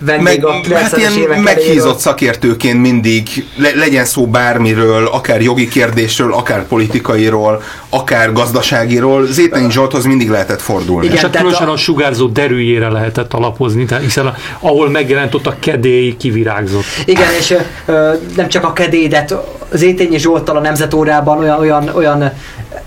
[0.00, 1.98] vendég meg, a 90-es hát ilyen évek meghízott elejéről.
[1.98, 10.04] szakértőként mindig le, legyen szó bármiről, akár jogi kérdésről, akár politikairól, akár gazdaságiról, Zétényi Zsolthoz
[10.04, 11.04] mindig lehetett fordulni.
[11.04, 11.16] Igen.
[11.16, 15.46] És hát különösen a- a sugárzó derűjére lehetett alapozni, tehát hiszen a, ahol megjelent, ott
[15.46, 16.84] a kedély kivirágzott.
[17.04, 17.54] Igen, és
[17.86, 19.34] ö, nem csak a kedédet,
[19.72, 22.30] az Étényi Zsolttal a nemzetórában olyan, olyan, olyan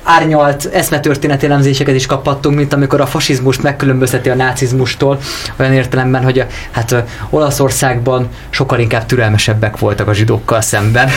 [0.03, 5.19] árnyalt eszmetörténeti elemzéseket is kaphattunk, mint amikor a fasizmust megkülönbözteti a nácizmustól,
[5.59, 11.09] olyan értelemben, hogy a, hát Olaszországban sokkal inkább türelmesebbek voltak a zsidókkal szemben.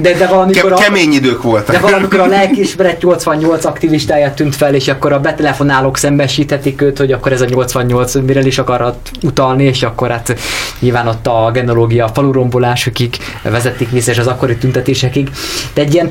[0.00, 1.74] De, de valamikor a, kemény idők voltak.
[1.74, 7.12] de valamikor a lelkiismeret 88 aktivistája tűnt fel, és akkor a betelefonálók szembesíthetik őt, hogy
[7.12, 10.38] akkor ez a 88 mire is akarat utalni, és akkor hát
[10.78, 15.30] nyilván ott a genológia falurombolásokig vezették vissza, és az akkori tüntetésekig.
[15.74, 16.10] De egy ilyen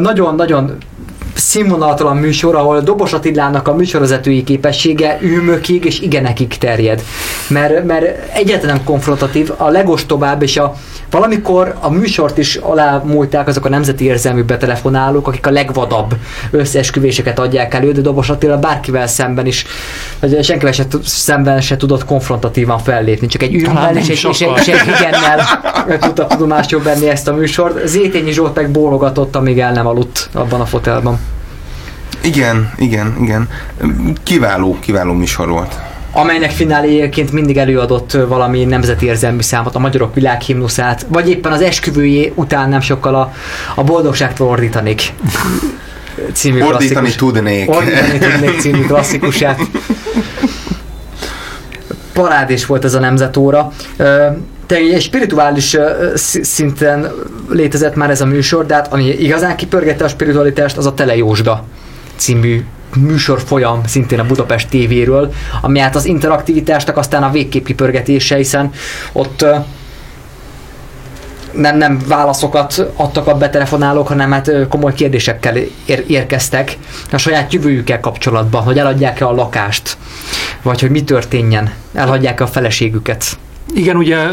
[0.00, 0.76] nagyon-nagyon
[1.38, 7.02] színvonaltalan műsor, ahol Dobos Attilának a műsorvezetői képessége űmökig és igenekig terjed.
[7.48, 10.74] Mert, mert egyáltalán nem konfrontatív, a legostobább és a
[11.10, 16.14] valamikor a műsort is alámúlták azok a nemzeti érzelmű betelefonálók, akik a legvadabb
[16.50, 19.66] összeesküvéseket adják elő, de Dobos Attila bárkivel szemben is,
[20.20, 24.50] vagy senkivel se, szemben se tudott konfrontatívan fellépni, csak egy nem és egy, és, egy,
[24.56, 25.40] és egy igennel
[26.00, 27.86] tudta tudomásul venni ezt a műsort.
[27.86, 31.18] Zétényi Zsolt meg bólogatott, amíg el nem aludt abban a fotelban.
[32.20, 33.48] Igen, igen, igen.
[34.22, 35.74] Kiváló, kiváló műsor volt.
[36.12, 42.32] amelynek fináléjeként mindig előadott valami nemzeti érzelmű számot, a magyarok világhimnuszát, vagy éppen az esküvőjé
[42.34, 43.32] után nem sokkal a,
[43.74, 45.12] a boldogságtól ordítanik
[46.32, 47.14] című Ordítani klasszikus.
[47.16, 47.70] tudnék.
[47.70, 49.60] Ordítani tudnék című klasszikusát.
[52.12, 53.72] Parádés volt ez a nemzetóra.
[54.66, 55.76] Te egy spirituális
[56.42, 57.12] szinten
[57.50, 61.16] létezett már ez a műsor, de hát ami igazán kipörgette a spiritualitást, az a Tele
[61.16, 61.64] Jósda
[62.18, 62.64] című
[62.96, 68.70] műsor folyam szintén a Budapest tévéről, ami hát az interaktivitásnak aztán a végképp kipörgetése, hiszen
[69.12, 69.44] ott
[71.52, 76.76] nem, nem válaszokat adtak a betelefonálók, hanem hát komoly kérdésekkel ér- érkeztek
[77.12, 79.96] a saját jövőjükkel kapcsolatban, hogy eladják-e a lakást,
[80.62, 83.38] vagy hogy mi történjen, elhagyják-e a feleségüket.
[83.74, 84.26] Igen, ugye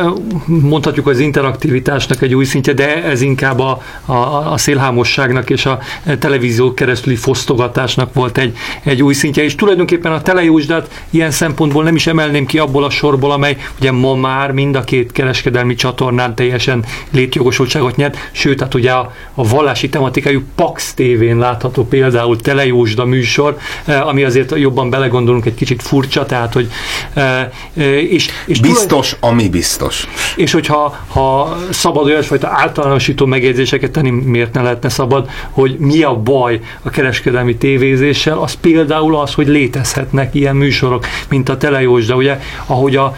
[0.45, 4.13] mondhatjuk az interaktivitásnak egy új szintje, de ez inkább a, a,
[4.51, 5.79] a szélhámosságnak és a
[6.19, 11.95] televízió keresztüli fosztogatásnak volt egy, egy új szintje, és tulajdonképpen a telejósdát ilyen szempontból nem
[11.95, 16.35] is emelném ki abból a sorból, amely ugye ma már mind a két kereskedelmi csatornán
[16.35, 23.05] teljesen létjogosultságot nyert, sőt, hát ugye a, a vallási tematikájú Pax TV-n látható például telejósda
[23.05, 26.69] műsor, eh, ami azért jobban belegondolunk egy kicsit furcsa, tehát hogy
[27.13, 27.39] eh,
[27.73, 30.07] eh, és, és Biztos, ami biztos.
[30.35, 36.15] és hogyha ha szabad olyasfajta általánosító megjegyzéseket tenni, miért ne lehetne szabad, hogy mi a
[36.15, 42.15] baj a kereskedelmi tévézéssel, az például az, hogy létezhetnek ilyen műsorok, mint a Telejós, de
[42.15, 43.15] ugye, ahogy a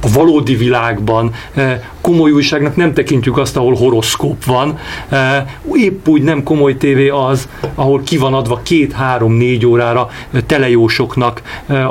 [0.00, 4.78] a valódi világban eh, komoly újságnak nem tekintjük azt, ahol horoszkóp van.
[5.08, 11.42] Eh, Épp úgy nem komoly tévé az, ahol ki van adva két-három-négy órára eh, telejósoknak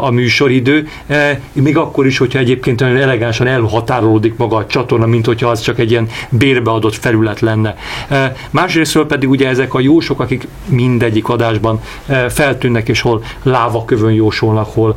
[0.02, 0.88] a műsoridő,
[1.52, 5.80] még akkor is, hogyha egyébként olyan elegánsan elhatárolódik maga a csatorna, mint hogyha az csak
[5.80, 7.76] egy ilyen bérbeadott felület lenne.
[8.50, 11.82] Másrésztről pedig ugye ezek a jósok, akik mindegyik adásban
[12.30, 14.96] feltűnnek, és hol lávakövön jósolnak, hol,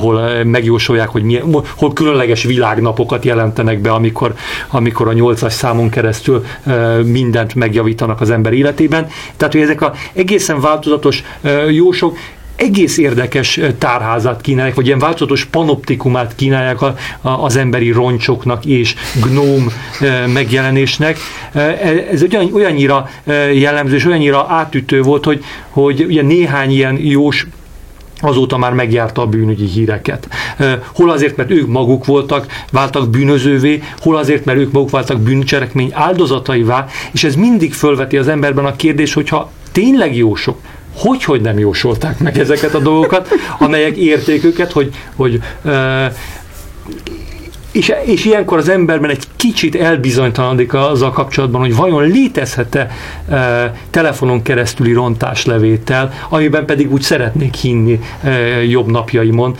[0.00, 4.34] hol megjósolják, hogy milyen, hol különleges világnapokat jelentenek be, amikor,
[4.68, 6.44] amikor a nyolcas számon keresztül
[7.04, 9.06] mindent megjavítanak az ember életében.
[9.36, 11.22] Tehát, hogy ezek a egészen változatos
[11.70, 12.16] jósok,
[12.56, 18.94] egész érdekes tárházat kínálják, vagy ilyen változatos panoptikumát kínálják a, a, az emberi roncsoknak és
[19.22, 19.66] gnóm
[20.00, 21.18] eh, megjelenésnek.
[22.10, 23.08] Ez olyan, olyannyira
[23.52, 27.46] jellemző és olyannyira átütő volt, hogy, hogy ugye néhány ilyen jós
[28.20, 30.28] azóta már megjárta a bűnügyi híreket.
[30.94, 35.90] Hol azért, mert ők maguk voltak, váltak bűnözővé, hol azért, mert ők maguk váltak bűncselekmény
[35.92, 40.58] áldozataivá, és ez mindig fölveti az emberben a kérdés, hogyha tényleg jósok,
[40.96, 46.12] hogy, hogy nem jósolták meg ezeket a dolgokat, amelyek érték őket, hogy, hogy eh,
[47.72, 52.90] és, és ilyenkor az emberben egy kicsit elbizonytalanodik azzal kapcsolatban, hogy vajon létezhet-e
[53.28, 58.30] e, telefonon keresztüli rontáslevétel, amiben pedig úgy szeretnék hinni e,
[58.62, 59.56] jobb napjaimon.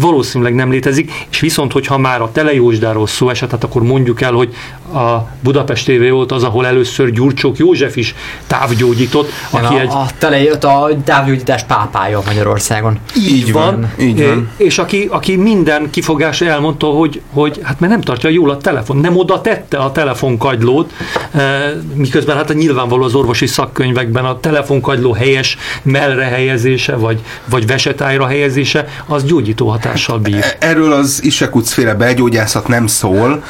[0.00, 4.32] Valószínűleg nem létezik, és viszont, hogyha már a telejósdáról szó esett, hát akkor mondjuk el,
[4.32, 4.54] hogy
[4.94, 8.14] a Budapest TV volt az, ahol először Gyurcsók József is
[8.46, 12.98] távgyógyított, aki a, egy a, tele, a távgyógyítás pápája Magyarországon.
[13.16, 14.50] Így van, így van.
[14.56, 18.96] És aki, aki minden kifogásra elmondta, hogy, hogy hát mert nem tartja jól a telefon,
[18.96, 20.92] nem oda tette a telefonkagylót,
[21.32, 27.66] e, miközben hát a nyilvánvaló az orvosi szakkönyvekben a telefonkagyló helyes mellre helyezése, vagy, vagy
[27.66, 30.34] vesetájra helyezése, az gyógyító hatással bír.
[30.34, 33.44] E- Erről az Isekuc féle belgyógyászat nem szól,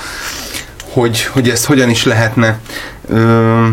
[0.91, 2.59] hogy, hogy ezt hogyan is lehetne
[3.09, 3.67] ö,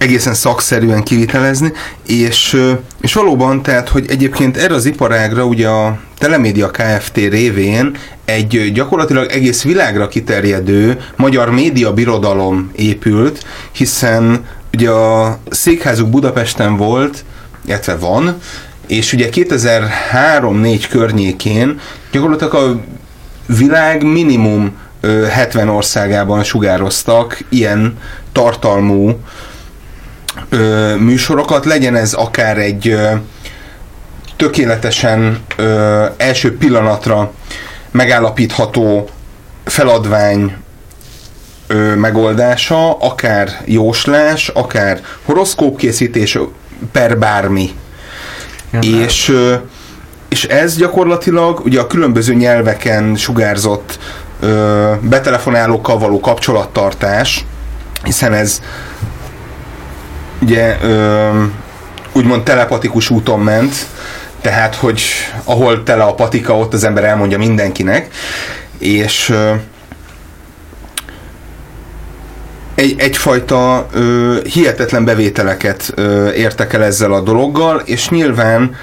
[0.00, 1.72] egészen szakszerűen kivitelezni,
[2.06, 2.56] és,
[3.00, 7.16] és valóban, tehát, hogy egyébként erre az iparágra ugye a Telemédia Kft.
[7.16, 14.44] révén egy gyakorlatilag egész világra kiterjedő magyar média birodalom épült, hiszen
[14.74, 17.24] ugye a székházuk Budapesten volt,
[17.66, 18.36] illetve van,
[18.86, 21.80] és ugye 2003-4 környékén
[22.12, 22.80] gyakorlatilag a
[23.56, 27.98] világ minimum ö, 70 országában sugároztak ilyen
[28.32, 29.18] tartalmú
[30.48, 33.10] ö, műsorokat, legyen ez akár egy ö,
[34.36, 37.32] tökéletesen ö, első pillanatra
[37.90, 39.08] megállapítható
[39.64, 40.56] feladvány
[41.66, 46.38] ö, megoldása, akár jóslás, akár horoszkópkészítés
[46.92, 47.70] per bármi.
[48.80, 49.54] És, ö,
[50.28, 53.98] és ez gyakorlatilag ugye a különböző nyelveken sugárzott
[54.40, 57.44] ö, betelefonálókkal való kapcsolattartás,
[58.04, 58.62] hiszen ez
[60.40, 61.28] ugye ö,
[62.12, 63.74] úgymond telepatikus úton ment,
[64.40, 65.02] tehát, hogy
[65.44, 68.08] ahol tele a patika, ott az ember elmondja mindenkinek,
[68.78, 69.52] és ö,
[72.74, 78.76] egy, egyfajta ö, hihetetlen bevételeket ö, értek el ezzel a dologgal, és nyilván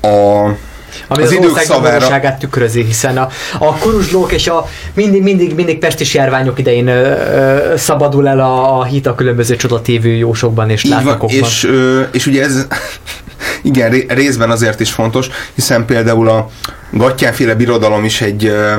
[0.00, 0.48] a,
[1.08, 3.28] Ami az az, idők ország szavára- tükrözi, hiszen a,
[3.58, 7.02] a kuruzslók és a mindig, mindig, mindig pestis járványok idején ö,
[7.72, 11.28] ö, szabadul el a, a hit a különböző csodatévő jósokban és látkokban.
[11.30, 12.66] és, ö, és ugye ez
[13.62, 16.48] igen, ré- részben azért is fontos, hiszen például a
[16.90, 18.72] Gattyánféle birodalom is egy ö,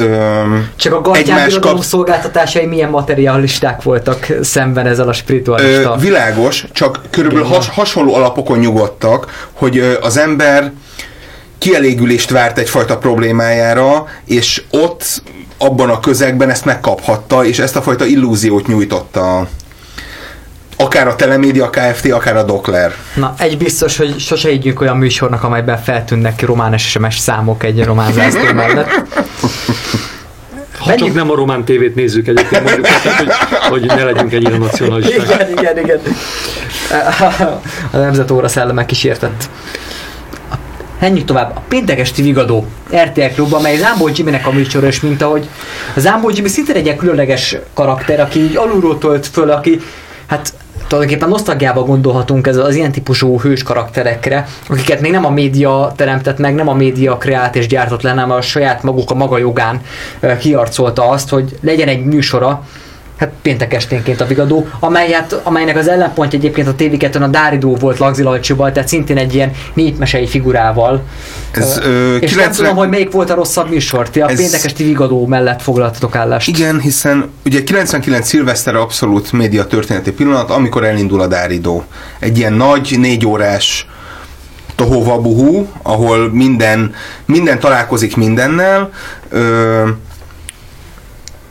[0.00, 0.40] ö,
[0.76, 5.96] Csak a birodalom kap- szolgáltatásai milyen materialisták voltak szemben ezzel a Ö, spiritualista.
[5.96, 10.72] világos, csak körülbelül has, hasonló alapokon nyugodtak, hogy ö, az ember
[11.58, 15.22] kielégülést várt egyfajta problémájára, és ott,
[15.58, 19.46] abban a közegben ezt megkaphatta, és ezt a fajta illúziót nyújtotta
[20.76, 22.94] akár a Telemédia Kft., akár a Dokler.
[23.14, 28.12] Na, egy biztos, hogy sose higgyünk olyan műsornak, amelyben feltűnnek román SMS számok egy román
[28.12, 28.90] zászló mellett.
[30.78, 33.32] Ha csak nem a román tévét nézzük egyébként, mondjuk, tehát, hogy,
[33.68, 35.48] hogy ne legyünk ennyire nacionalisták.
[35.50, 36.00] Igen, igen, igen.
[37.90, 39.48] A nemzetóra szelleme kísértett.
[41.00, 41.56] Menjünk tovább.
[41.56, 45.48] A péntek esti vigadó RTL Klub, amely Zámbó Jimmynek a műsora, és mint ahogy
[45.94, 49.80] a Zámbó Jimmy szintén egy különleges karakter, aki így alulról tölt föl, aki
[50.26, 50.52] hát
[50.86, 56.38] tulajdonképpen nosztalgiába gondolhatunk ez az ilyen típusú hős karakterekre, akiket még nem a média teremtett
[56.38, 59.80] meg, nem a média kreált és gyártott le, hanem a saját maguk a maga jogán
[60.20, 62.62] ö, kiarcolta azt, hogy legyen egy műsora,
[63.16, 67.74] Hát péntek esténként a Vigadó, amelyet, amelynek az ellenpontja egyébként a tv 2 a Dáridó
[67.74, 71.02] volt Lagzi Lajcsival, tehát szintén egy ilyen népmesei figurával.
[71.50, 74.10] Ez, Ö, ö, és 90 nem tudom, hogy melyik volt a rosszabb műsor.
[74.10, 76.48] Ti a Ez- péntek esti Vigadó mellett foglaltatok állást.
[76.48, 81.84] Igen, hiszen ugye 99 szilveszter abszolút média történeti pillanat, amikor elindul a Dáridó.
[82.18, 83.86] Egy ilyen nagy, négy órás
[84.74, 86.94] tohovabuhú, ahol minden,
[87.24, 88.90] minden találkozik mindennel,
[89.28, 89.88] ö,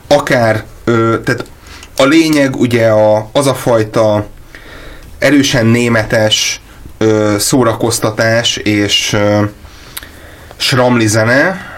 [0.08, 1.44] akár, ö, tehát
[1.96, 4.26] a lényeg ugye a, az a fajta
[5.18, 6.60] erősen németes
[6.98, 9.42] ö, szórakoztatás és ö,
[10.56, 11.74] sramli zene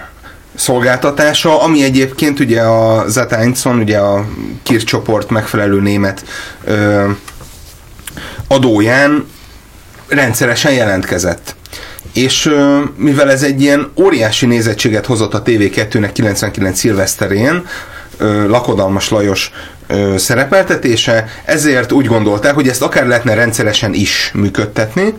[0.55, 4.27] szolgáltatása, ami egyébként ugye a Zateinzon, ugye a
[4.63, 6.25] Kirch csoport megfelelő német
[6.65, 7.11] ö,
[8.49, 9.27] adóján
[10.09, 11.57] rendszeresen jelentkezett.
[12.13, 17.67] És ö, mivel ez egy ilyen óriási nézettséget hozott a TV2-nek 99 szilveszterén,
[18.47, 19.51] Lakodalmas Lajos
[20.17, 25.15] szerepeltetése, ezért úgy gondolták, hogy ezt akár lehetne rendszeresen is működtetni,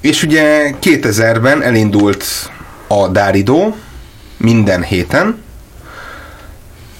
[0.00, 2.24] és ugye 2000-ben elindult
[2.86, 3.76] a Dáridó
[4.36, 5.42] minden héten,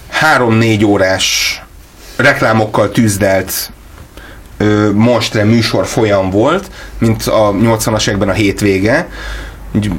[0.08, 1.62] három-négy órás
[2.16, 3.72] reklámokkal tűzdelt
[4.56, 9.08] ö, monstre műsor folyam volt, mint a 80-as években a hétvége.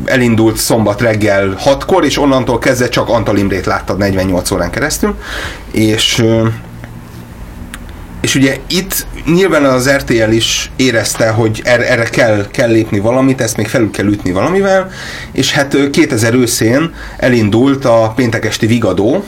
[0.05, 5.15] Elindult szombat reggel 6-kor, és onnantól kezdve csak Antal Imrét láttad 48 órán keresztül,
[5.71, 6.23] és
[8.21, 13.41] és ugye itt nyilván az RTL is érezte, hogy erre, erre kell, kell lépni valamit,
[13.41, 14.89] ezt még felül kell ütni valamivel,
[15.31, 19.23] és hát ö, 2000 őszén elindult a péntek Vigadó,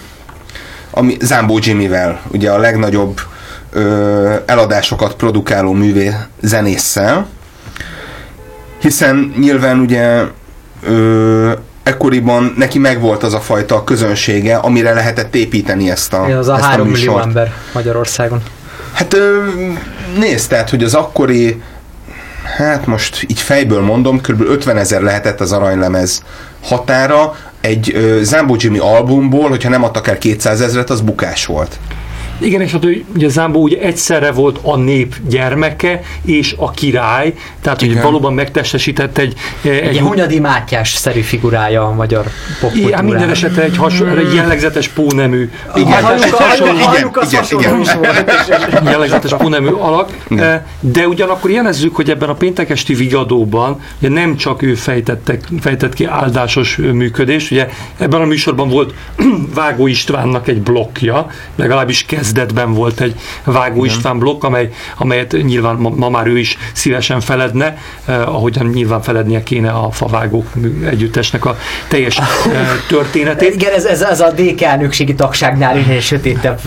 [0.91, 3.19] ami Zambó Jimmyvel, ugye a legnagyobb
[3.71, 7.27] ö, eladásokat produkáló művé zenésszel,
[8.83, 10.23] hiszen nyilván ugye
[10.83, 11.51] ö,
[11.83, 16.55] ekkoriban neki megvolt az a fajta közönsége, amire lehetett építeni ezt a, Igen, az a
[16.55, 18.41] ezt 3 millió ember Magyarországon.
[18.93, 19.15] Hát
[20.19, 21.61] nézd, tehát, hogy az akkori,
[22.57, 24.41] hát most így fejből mondom, kb.
[24.41, 26.23] 50 ezer lehetett az aranylemez
[26.63, 31.79] határa, egy Zambo Jimmy albumból, hogyha nem adtak el 200 ezeret, az bukás volt.
[32.37, 37.33] Igen, és hát ő, ugye Zámbó ugye egyszerre volt a nép gyermeke és a király,
[37.61, 38.03] tehát hogy Igen.
[38.03, 43.05] valóban megtestesített egy, Egy egy Hunyadi Mátyás-szerű figurája a magyar Igen, popkultúrában.
[43.05, 45.49] minden esetre egy, hasonló, egy jellegzetes pónemű.
[45.75, 46.03] Igen.
[46.53, 47.11] Igen,
[47.59, 47.93] igen.
[48.91, 54.61] jellegzetes pónemű alak, eh, de ugyanakkor jelezzük, hogy ebben a péntekesti vigadóban ugye nem csak
[54.61, 58.93] ő fejtettek, fejtett ki áldásos ö, működést, ugye ebben a műsorban volt
[59.55, 65.89] Vágó Istvánnak egy blokkja, legalábbis kezdetben volt egy Vágó István blokk, amely, amelyet nyilván ma,
[65.89, 70.47] ma már ő is szívesen feledne, eh, ahogyan nyilván felednie kéne a Favágók
[70.89, 71.57] együttesnek a
[71.87, 72.25] teljes eh,
[72.87, 73.53] történetét.
[73.53, 76.61] Igen, ez, ez, ez a DK elnökségi tagságnál egy sötétebb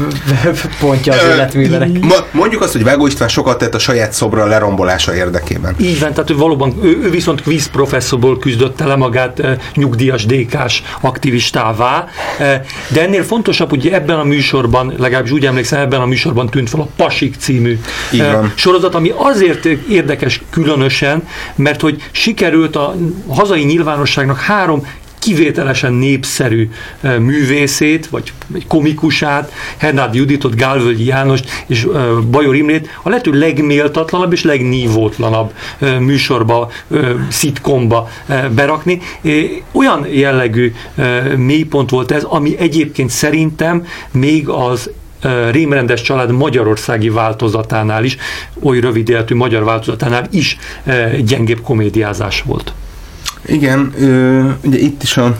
[0.80, 1.54] pontja az.
[2.00, 5.74] Ma, mondjuk azt, hogy Vágó István sokat tett a saját szobra lerombolása érdekében.
[5.80, 10.26] Így van, tehát ő valóban, ő, ő viszont quiz professzorból küzdötte le magát e, nyugdíjas
[10.26, 16.06] DK-s aktivistává, e, de ennél fontosabb, hogy ebben a műsorban, legalábbis úgy emlékszem, ebben a
[16.06, 17.78] műsorban tűnt fel a Pasik című
[18.12, 18.52] Így e, van.
[18.54, 21.22] sorozat, ami azért érdekes különösen,
[21.54, 22.94] mert hogy sikerült a
[23.28, 24.82] hazai nyilvánosságnak három
[25.18, 26.70] kivételesen népszerű
[27.00, 28.32] eh, művészét, vagy
[28.68, 35.98] komikusát, Hernád Juditot, Gálvölgyi Jánost és eh, Bajor Imrét a lehető legméltatlanabb és legnívótlanabb eh,
[35.98, 39.00] műsorba, eh, szitkomba eh, berakni.
[39.22, 39.32] Eh,
[39.72, 44.94] Olyan jellegű eh, mélypont volt ez, ami egyébként szerintem még az eh,
[45.50, 48.16] Rémrendes család magyarországi változatánál is,
[48.62, 50.58] oly rövid életű magyar változatánál is
[51.24, 52.72] gyengébb komédiázás volt.
[53.46, 53.94] Igen,
[54.62, 55.36] ugye itt is a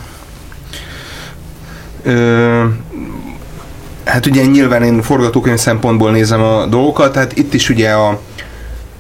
[4.05, 8.21] hát ugye nyilván én forgatókönyv szempontból nézem a dolgokat, tehát itt is ugye a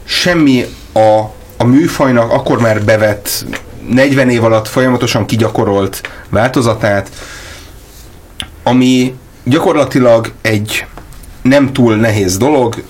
[0.04, 1.20] semmi a,
[1.56, 3.44] a műfajnak akkor már bevett
[3.88, 7.10] 40 év alatt folyamatosan kigyakorolt változatát,
[8.62, 9.14] ami
[9.48, 10.86] gyakorlatilag egy
[11.42, 12.82] nem túl nehéz dolog,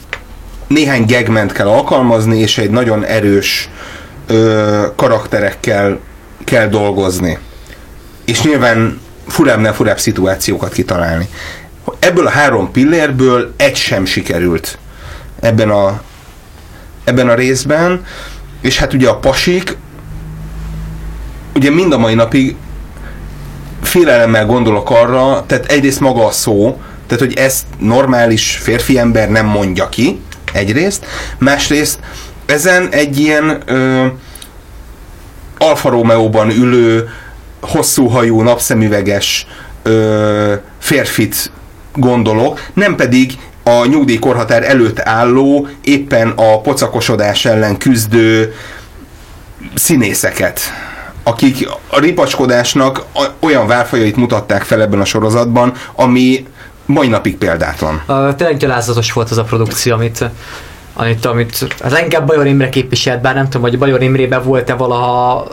[0.66, 3.70] néhány gegment kell alkalmazni, és egy nagyon erős
[4.26, 5.98] ö, karakterekkel
[6.44, 7.38] kell dolgozni.
[8.24, 11.28] És nyilván furábbnál furább szituációkat kitalálni.
[11.98, 14.78] Ebből a három pillérből egy sem sikerült
[15.40, 16.02] ebben a,
[17.04, 18.04] ebben a részben,
[18.60, 19.76] és hát ugye a pasik,
[21.54, 22.56] ugye mind a mai napig
[23.86, 29.46] félelemmel gondolok arra, tehát egyrészt maga a szó, tehát hogy ezt normális férfi ember nem
[29.46, 30.20] mondja ki,
[30.52, 31.04] egyrészt,
[31.38, 31.98] másrészt
[32.46, 34.06] ezen egy ilyen ö,
[35.58, 37.08] Alfa Romeo-ban ülő,
[37.60, 39.46] hosszú hajú, napszemüveges
[39.82, 41.50] ö, férfit
[41.94, 48.54] gondolok, nem pedig a nyugdíjkorhatár előtt álló, éppen a pocakosodás ellen küzdő
[49.74, 50.60] színészeket,
[51.28, 53.04] akik a ripacskodásnak
[53.40, 56.46] olyan várfajait mutatták fel ebben a sorozatban, ami
[56.84, 58.02] mai napig példátlan.
[58.08, 60.24] Uh, tényleg gyalázatos volt az a produkció, amit,
[60.92, 65.46] amit, amit hát leginkább Bajor Imre képviselt, bár nem tudom, hogy Bajor Imrében volt-e valaha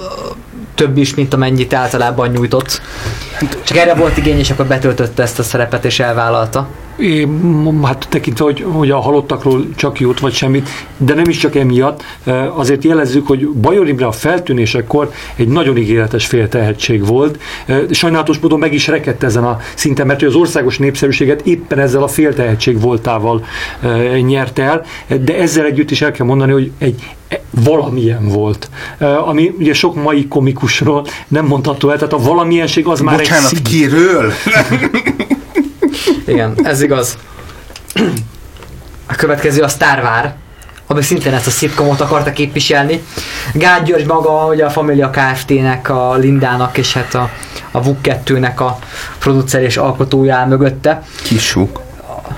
[0.75, 2.81] több is, mint amennyit általában nyújtott.
[3.63, 6.67] Csak erre volt igény, és akkor betöltötte ezt a szerepet, és elvállalta.
[7.83, 12.03] Hát tekintve, hogy, hogy a halottakról csak jót vagy semmit, de nem is csak emiatt,
[12.55, 17.39] azért jelezzük, hogy Bajor Imre a feltűnésekor egy nagyon ígéretes féltehetség volt.
[17.91, 22.07] Sajnálatos módon meg is rekedt ezen a szinten, mert az országos népszerűséget éppen ezzel a
[22.07, 23.45] féltehetség voltával
[24.25, 24.85] nyerte el,
[25.21, 28.69] de ezzel együtt is el kell mondani, hogy egy e- valamilyen volt.
[29.25, 33.65] Ami ugye sok mai komikusról nem mondható el, tehát a valamilyenség az már Bocsánat, egy
[33.65, 33.79] szín.
[33.79, 34.31] kiről?
[36.25, 37.17] Igen, ez igaz.
[39.07, 40.35] A következő a Starvár,
[40.87, 43.03] ami szintén ezt a szitkomot akarta képviselni.
[43.53, 47.29] Gál György maga, ugye a Familia Kft-nek, a Lindának és hát a,
[47.71, 48.77] a VUK 2-nek a
[49.19, 51.03] producer és alkotója áll mögötte.
[51.23, 51.81] Kisuk.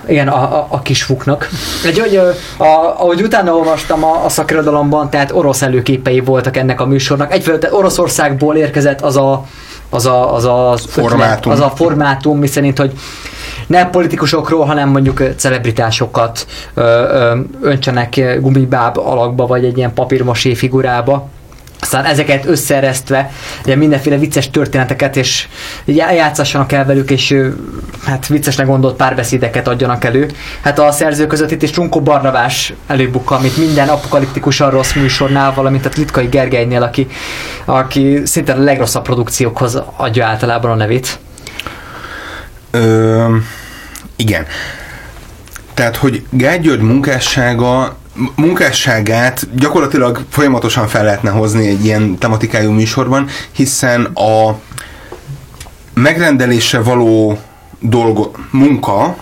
[0.08, 1.50] Igen, a, a, a kis fuknak.
[1.86, 6.82] Egy, hogy, ö, a, ahogy utána olvastam a, a szakirodalomban, tehát orosz előképei voltak ennek
[6.82, 7.34] a műsornak.
[7.34, 9.46] Egyfelől tehát Oroszországból érkezett az a
[9.90, 11.52] az a, az a az Formátum.
[11.52, 12.92] az a formátum, mi szerint, hogy
[13.68, 21.30] ne politikusokról, hanem mondjuk celebritásokat ö, ö, öntsenek gumibáb alakba, vagy egy ilyen papírmasé figurába.
[21.82, 23.32] aztán ezeket összeeresztve,
[23.64, 25.48] ugye mindenféle vicces történeteket, és
[25.86, 27.36] já- játszassanak el velük, és
[28.06, 30.28] hát viccesnek gondolt párbeszédeket adjanak elő.
[30.62, 35.86] Hát a szerző között itt is Trunkó Barnabás előbukka, amit minden apokaliptikusan rossz műsornál, valamint
[35.86, 37.08] a Litkai Gergelynél, aki,
[37.66, 41.20] aki szinte a legrosszabb produkciókhoz adja általában a nevét.
[42.76, 43.36] Ö,
[44.16, 44.46] igen.
[45.74, 47.98] Tehát, hogy Gágy György munkássága
[48.36, 54.60] munkásságát gyakorlatilag folyamatosan fel lehetne hozni egy ilyen tematikájú műsorban, hiszen a
[55.94, 57.40] megrendelésre való
[57.80, 59.16] dolgo, munka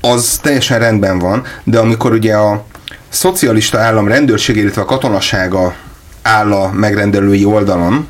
[0.00, 2.64] az teljesen rendben van, de amikor ugye a
[3.08, 5.74] szocialista állam rendőrség, illetve a katonasága
[6.22, 8.08] áll a megrendelői oldalon,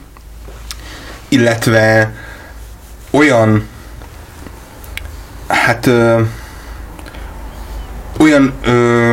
[1.29, 2.13] illetve
[3.11, 3.67] olyan
[5.47, 6.21] hát ö,
[8.19, 9.13] olyan ö,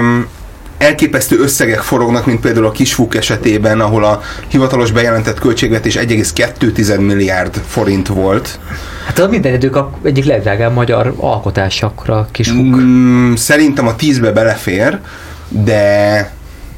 [0.77, 7.61] elképesztő összegek forognak, mint például a Kisfúk esetében, ahol a hivatalos bejelentett költségvetés 1,2 milliárd
[7.67, 8.59] forint volt.
[9.05, 12.27] Hát az minden idők egyik legdrágább magyar alkotás akkor a.
[12.53, 14.99] Mm, szerintem a tízbe belefér,
[15.49, 16.31] de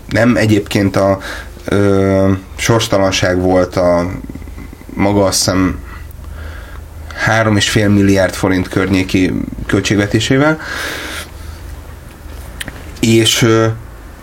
[0.10, 1.20] nem egyébként a
[1.66, 4.12] ö, sorstalanság volt a
[4.94, 5.80] maga azt hiszem
[7.28, 9.34] 3,5 milliárd forint környéki
[9.68, 10.60] költségvetésével.
[13.00, 13.48] És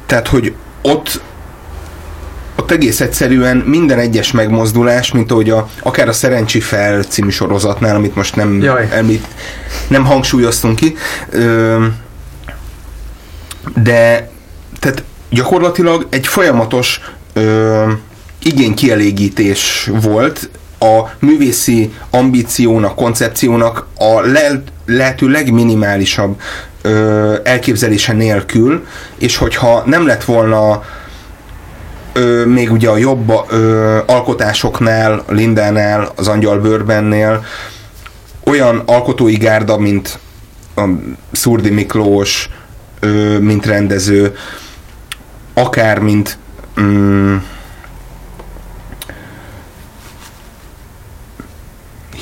[0.06, 1.20] tehát, hogy ott
[2.56, 7.96] ott egész egyszerűen minden egyes megmozdulás, mint ahogy a, akár a Szerencsi Fel című sorozatnál,
[7.96, 8.88] amit most nem, Jaj.
[8.90, 9.26] említ,
[9.88, 10.96] nem hangsúlyoztunk ki,
[11.30, 11.86] ö,
[13.82, 14.30] de
[14.78, 17.00] tehát gyakorlatilag egy folyamatos
[17.32, 17.92] ö,
[18.42, 20.50] igénykielégítés volt
[20.82, 26.40] a művészi ambíciónak, koncepciónak a le, lehető legminimálisabb
[26.82, 28.86] ö, elképzelése nélkül,
[29.18, 30.82] és hogyha nem lett volna
[32.12, 37.44] ö, még ugye a jobb ö, alkotásoknál, a Lindánál, az Angyal Bőrbennél
[38.44, 40.18] olyan alkotói gárda, mint
[40.76, 40.82] a
[41.32, 42.48] Szurdi Miklós,
[43.00, 44.36] ö, mint rendező,
[45.54, 46.38] akár mint
[46.80, 47.36] mm,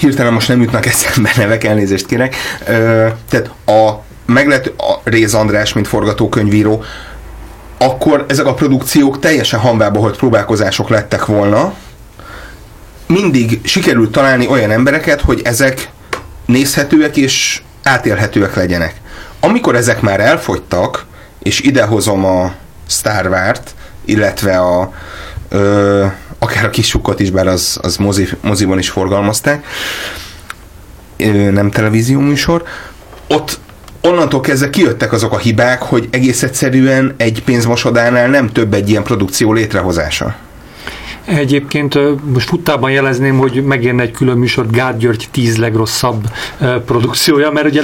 [0.00, 2.36] hirtelen most nem jutnak eszembe nevek, elnézést kérek.
[2.66, 6.84] Ö, tehát a meglett a Réz András, mint forgatókönyvíró,
[7.78, 11.74] akkor ezek a produkciók teljesen hanvába holt próbálkozások lettek volna.
[13.06, 15.90] Mindig sikerült találni olyan embereket, hogy ezek
[16.46, 18.94] nézhetőek és átélhetőek legyenek.
[19.40, 21.06] Amikor ezek már elfogytak,
[21.42, 22.54] és idehozom a
[22.88, 23.74] Star Wars-t,
[24.04, 24.92] illetve a
[25.48, 26.06] ö,
[26.42, 29.66] akár a kisukot is, bár az, az mozi, moziban is forgalmazták,
[31.50, 32.62] nem televízió műsor,
[33.28, 33.58] ott
[34.00, 39.02] onnantól kezdve kijöttek azok a hibák, hogy egész egyszerűen egy pénzmosodánál nem több egy ilyen
[39.02, 40.36] produkció létrehozása.
[41.36, 41.98] Egyébként
[42.32, 46.24] most futtában jelezném, hogy megérne egy külön műsor Gárd György 10 legrosszabb
[46.86, 47.82] produkciója, mert ugye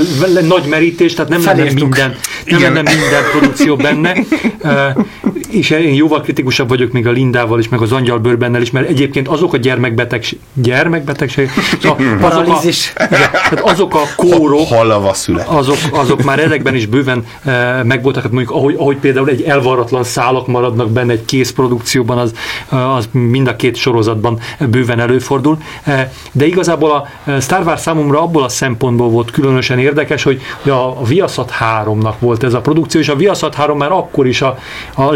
[0.48, 1.80] nagy merítés, tehát nem lenne Felírtuk.
[1.80, 2.72] minden, nem Igen.
[2.72, 4.16] lenne minden produkció benne,
[5.50, 8.88] és én jóval kritikusabb vagyok még a Lindával is, meg az Angyal Bőrbennel is, mert
[8.88, 11.50] egyébként azok a gyermekbetegség, gyermekbetegség,
[11.82, 12.92] szóval azok a, Paralízis.
[12.96, 15.46] igen, tehát azok a kórok, Halava szület.
[15.48, 20.04] azok, azok már ezekben is bőven e, megvoltak, hát mondjuk ahogy, ahogy például egy elvarratlan
[20.04, 22.32] szálak maradnak benne egy kész produkcióban, az,
[22.68, 24.38] az mind a két sorozatban
[24.70, 25.58] bőven előfordul.
[25.84, 27.06] E, de igazából a
[27.40, 32.54] Star Wars számomra abból a szempontból volt különösen érdekes, hogy a, Viaszat 3-nak volt ez
[32.54, 34.58] a produkció, és a Viaszat 3 már akkor is a,
[34.94, 35.12] a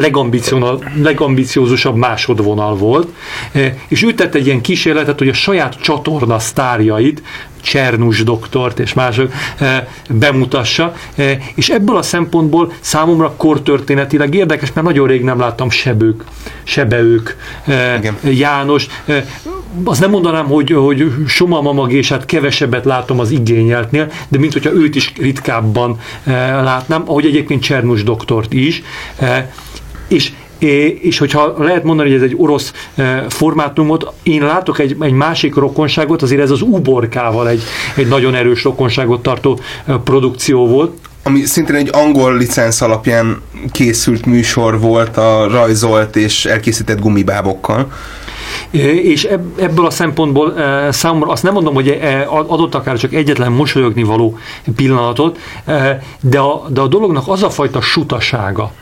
[1.03, 3.09] legambiciózusabb másodvonal volt,
[3.53, 7.23] e, és ő tett egy ilyen kísérletet, hogy a saját csatorna sztárjait
[7.61, 14.87] Csernus doktort és mások eh, bemutassa, eh, és ebből a szempontból számomra kortörténetileg érdekes, mert
[14.87, 16.25] nagyon rég nem láttam sebők,
[16.63, 18.17] sebeők, eh, Igen.
[18.23, 18.87] János.
[19.85, 24.95] Azt nem mondanám, hogy, hogy Soma mamagésát kevesebbet látom az igényeltnél, de mint hogyha őt
[24.95, 25.99] is ritkábban
[26.63, 28.83] látnám, ahogy egyébként Csernus doktort is.
[30.09, 30.33] És
[31.01, 35.55] és hogyha lehet mondani, hogy ez egy orosz eh, formátumot, én látok egy, egy másik
[35.55, 37.63] rokonságot, azért ez az uborkával egy,
[37.97, 40.93] egy nagyon erős rokonságot tartó eh, produkció volt.
[41.23, 43.43] Ami szintén egy angol licensz alapján
[43.73, 47.93] készült műsor volt a rajzolt és elkészített gumibábokkal.
[49.03, 53.15] És ebb- ebből a szempontból e, számomra azt nem mondom, hogy e, adott akár csak
[53.15, 54.39] egyetlen mosolyogni való
[54.77, 58.73] pillanatot, e, de a, de a dolognak az a fajta sutasága,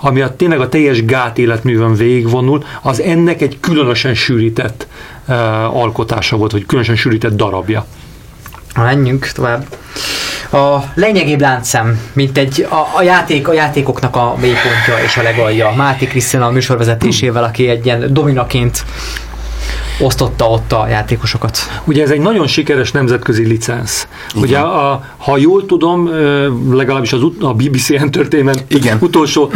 [0.00, 4.86] ami a, tényleg a teljes gát életművön végigvonul, az ennek egy különösen sűrített
[5.26, 5.34] e,
[5.66, 7.86] alkotása volt, vagy különösen sűrített darabja.
[8.74, 9.64] Menjünk tovább.
[10.52, 15.72] A lényegébb láncszem, mint egy a, a, játék, a játékoknak a mélypontja és a legalja.
[15.76, 18.84] Máté Krisztina a műsorvezetésével, aki egy ilyen dominaként
[20.00, 21.58] osztotta ott a játékosokat.
[21.84, 24.06] Ugye ez egy nagyon sikeres nemzetközi licensz.
[24.34, 26.10] Ugye, a, ha jól tudom,
[26.72, 28.98] legalábbis az ut- a BBC Entertainment Igen.
[29.00, 29.52] utolsó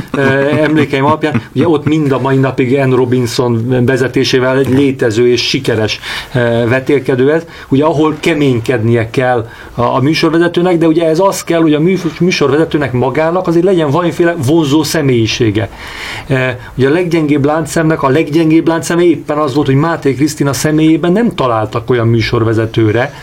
[0.63, 6.01] emlékeim alapján, ugye ott mind a mai napig Ann Robinson vezetésével egy létező és sikeres
[6.69, 11.75] vetélkedő ez, ugye ahol keménykednie kell a, a műsorvezetőnek, de ugye ez az kell, hogy
[11.75, 15.69] a mű, műsorvezetőnek magának azért legyen valamiféle vonzó személyisége.
[16.75, 21.35] Ugye a leggyengébb láncszemnek a leggyengébb láncszeme éppen az volt, hogy Máté Krisztina személyében nem
[21.35, 23.15] találtak olyan műsorvezetőre,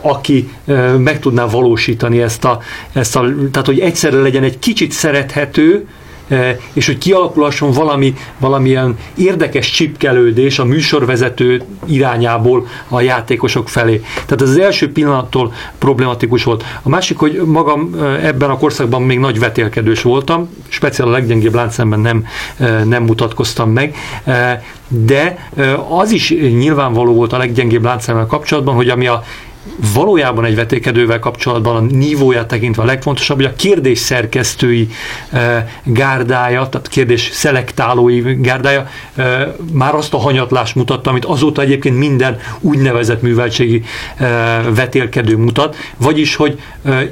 [0.00, 0.52] aki
[0.98, 2.60] meg tudná valósítani ezt a,
[2.92, 5.86] ezt a, tehát hogy egyszerre legyen egy kicsit szerethető,
[6.72, 14.02] és hogy kialakulhasson valami, valamilyen érdekes csipkelődés a műsorvezető irányából a játékosok felé.
[14.14, 16.64] Tehát ez az első pillanattól problematikus volt.
[16.82, 21.54] A másik, hogy magam e, ebben a korszakban még nagy vetélkedős voltam, speciál a leggyengébb
[21.54, 22.26] láncszemben nem,
[22.58, 23.96] e, nem mutatkoztam meg,
[24.88, 25.48] de
[25.88, 29.22] az is nyilvánvaló volt a leggyengébb láncszemmel kapcsolatban, hogy ami a
[29.94, 34.88] valójában egy vetékedővel kapcsolatban a nívóját tekintve a legfontosabb, hogy a kérdés szerkesztői
[35.30, 41.98] e, gárdája, tehát kérdés szelektálói gárdája e, már azt a hanyatlást mutatta, amit azóta egyébként
[41.98, 43.82] minden úgynevezett műveltségi
[44.16, 44.26] e,
[44.74, 46.60] vetélkedő mutat, vagyis, hogy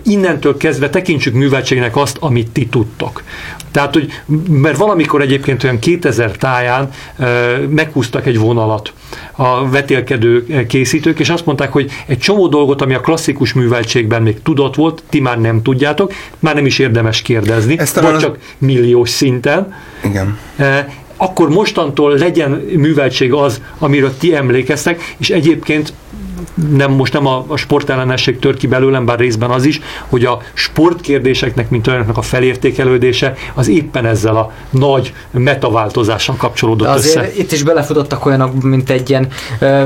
[0.03, 3.23] innentől kezdve tekintsük műveltségnek azt, amit ti tudtok.
[3.73, 6.91] Tehát, hogy mert valamikor egyébként olyan 2000 táján
[7.69, 8.93] meghúztak egy vonalat
[9.33, 14.43] a vetélkedő készítők, és azt mondták, hogy egy csomó dolgot, ami a klasszikus műveltségben még
[14.43, 19.11] tudott volt, ti már nem tudjátok, már nem is érdemes kérdezni, Ezt vagy csak milliós
[19.11, 19.75] szinten.
[20.05, 20.39] Igen.
[21.17, 25.93] Akkor mostantól legyen műveltség az, amiről ti emlékeztek, és egyébként
[26.55, 30.39] nem, most nem a, a sportellenesség tör ki belőlem, bár részben az is, hogy a
[30.53, 37.37] sportkérdéseknek, mint olyanoknak a felértékelődése, az éppen ezzel a nagy metaváltozással kapcsolódott De azért össze.
[37.37, 39.29] itt is belefutottak olyanok, mint egy ilyen
[39.59, 39.85] ö,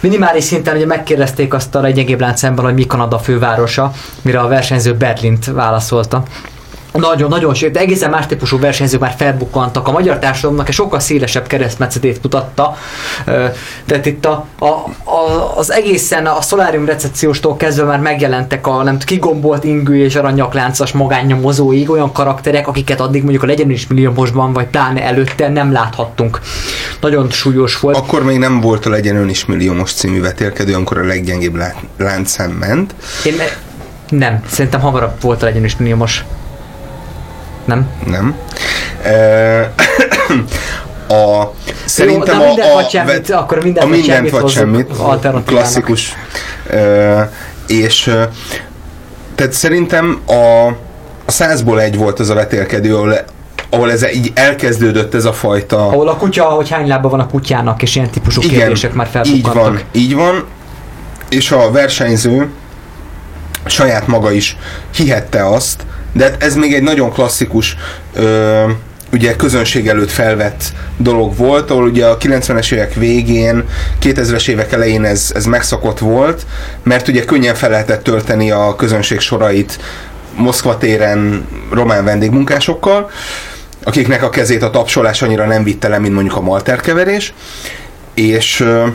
[0.00, 3.92] minimális szinten, ugye megkérdezték azt a legyengébb láncemben, hogy mi Kanada fővárosa,
[4.22, 6.22] mire a versenyző Berlint válaszolta.
[6.98, 9.88] Nagyon-nagyon sőt, de egészen más típusú versenyzők már felbukkantak.
[9.88, 12.76] A magyar társadalomnak egy sokkal szélesebb keresztmetszetét mutatta.
[13.86, 14.66] Tehát itt a, a,
[15.10, 20.92] a, az egészen a szolárium recepcióstól kezdve már megjelentek a nem kigombolt ingű és aranyakláncas
[20.92, 26.40] magánnyomozóig olyan karakterek, akiket addig mondjuk a legyen is milliómosban, vagy pláne előtte nem láthattunk.
[27.00, 27.96] Nagyon súlyos volt.
[27.96, 31.82] Akkor még nem volt a Legyen Ön is milliómos című vetélkedő, amikor a leggyengébb lá-
[31.96, 32.94] láncszem ment.
[33.24, 33.34] Én
[34.08, 36.24] nem, szerintem hamarabb volt a legyen is milliómos.
[37.64, 37.90] Nem?
[38.06, 38.34] Nem.
[41.08, 41.52] A,
[41.84, 44.90] szerintem de a, mindent a, vagy semmit, akkor mindent a mindent semmit vagy semmit,
[45.44, 46.14] klasszikus.
[46.70, 47.30] E,
[47.66, 48.02] és
[49.34, 50.66] tehát szerintem a,
[51.26, 53.14] a százból egy volt az a vetélkedő, ahol,
[53.70, 57.26] ahol ez így elkezdődött ez a fajta Ahol a kutya, hogy hány lába van a
[57.26, 59.62] kutyának, és ilyen típusú Igen, kérdések már így felbukkantak.
[59.62, 60.44] van, így van,
[61.28, 62.50] és a versenyző
[63.66, 64.56] saját maga is
[64.94, 67.76] hihette azt, de ez még egy nagyon klasszikus
[68.14, 68.70] ö,
[69.12, 70.62] ugye közönség előtt felvett
[70.96, 73.64] dolog volt, ahol ugye a 90-es évek végén,
[74.02, 76.46] 2000-es évek elején ez, ez megszokott volt,
[76.82, 79.78] mert ugye könnyen fel lehetett tölteni a közönség sorait
[80.36, 83.10] Moszkva téren román vendégmunkásokkal,
[83.82, 87.34] akiknek a kezét a tapsolás annyira nem vitte le, mint mondjuk a malterkeverés,
[88.14, 88.86] és ö,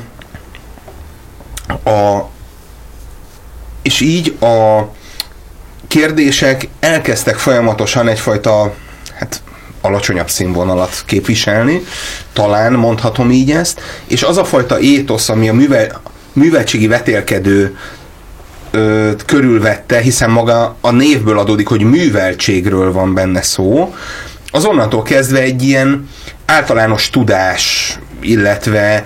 [1.90, 2.30] a
[3.82, 4.82] és így a
[5.90, 8.74] kérdések elkezdtek folyamatosan egyfajta
[9.20, 9.42] hát
[9.82, 11.82] alacsonyabb színvonalat képviselni,
[12.34, 16.02] talán mondhatom így ezt, és az a fajta étosz, ami a művel,
[16.34, 17.78] műveltségi vetélkedő
[18.72, 23.96] ö, körülvette, hiszen maga a névből adódik, hogy műveltségről van benne szó,
[24.52, 26.10] az onnantól kezdve egy ilyen
[26.46, 29.06] általános tudás, illetve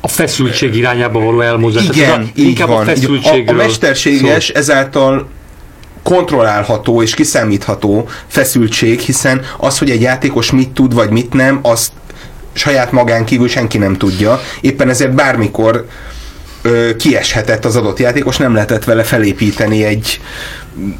[0.00, 1.96] A feszültség irányába való elmozdulás.
[1.96, 2.76] Igen, a, így inkább van.
[2.76, 4.56] a Így- a, feszültségről a mesterséges, szól.
[4.56, 5.28] ezáltal
[6.04, 11.92] kontrollálható és kiszámítható feszültség, hiszen az, hogy egy játékos mit tud vagy mit nem, azt
[12.52, 14.40] saját magán kívül senki nem tudja.
[14.60, 15.86] Éppen ezért bármikor
[16.96, 20.20] kieshetett az adott játékos, nem lehetett vele felépíteni egy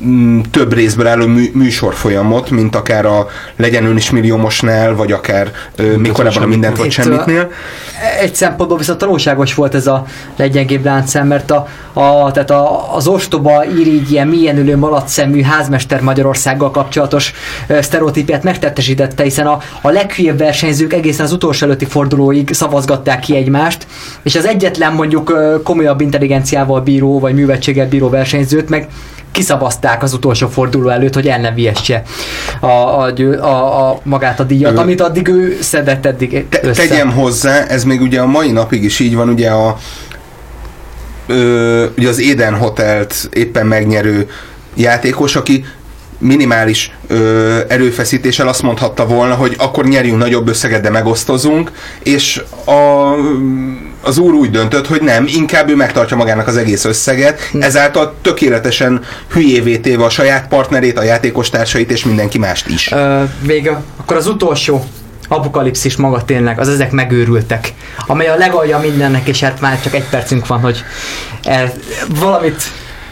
[0.04, 5.52] mm, több részből álló mű, műsorfolyamot, mint akár a legyen ön is milliómosnál, vagy akár
[5.76, 7.50] ö, még korábban a mindent vagy semmitnél.
[8.20, 10.04] Egy szempontból viszont tanulságos volt ez a
[10.36, 16.00] leggyengébb láncszem, mert a, a, tehát a, az ostoba, irigy, ilyen mélyen ülő malacszemű házmester
[16.00, 17.32] Magyarországgal kapcsolatos
[17.66, 23.36] ö, sztereotípiát megtettesítette, hiszen a, a leghülyebb versenyzők egészen az utolsó előtti fordulóig szavazgatták ki
[23.36, 23.86] egymást,
[24.22, 28.88] és az egyetlen mondjuk ö, komolyabb intelligenciával bíró, vagy művetséggel bíró versenyzőt meg
[29.34, 32.02] kiszavazták az utolsó forduló előtt, hogy el ne viesse
[32.60, 36.86] a, a, a, a, magát a díjat, Ö, amit addig ő szedett eddig Te, össze.
[36.86, 39.76] tegyem hozzá, ez még ugye a mai napig is így van, ugye a
[41.26, 44.28] ö, ugye az Eden Hotelt éppen megnyerő
[44.74, 45.64] játékos, aki
[46.18, 53.14] minimális ö, erőfeszítéssel azt mondhatta volna, hogy akkor nyerjünk nagyobb összeget, de megosztozunk, és a,
[54.04, 59.04] az úr úgy döntött, hogy nem, inkább ő megtartja magának az egész összeget, ezáltal tökéletesen
[59.32, 62.92] hülyévé téve a saját partnerét, a játékostársait és mindenki mást is.
[62.92, 64.84] Ö, vége, akkor az utolsó
[65.28, 67.72] apokalipszis maga tényleg, az ezek megőrültek,
[68.06, 70.84] amely a legalja mindennek, és hát már csak egy percünk van, hogy
[71.42, 71.72] el,
[72.08, 72.62] valamit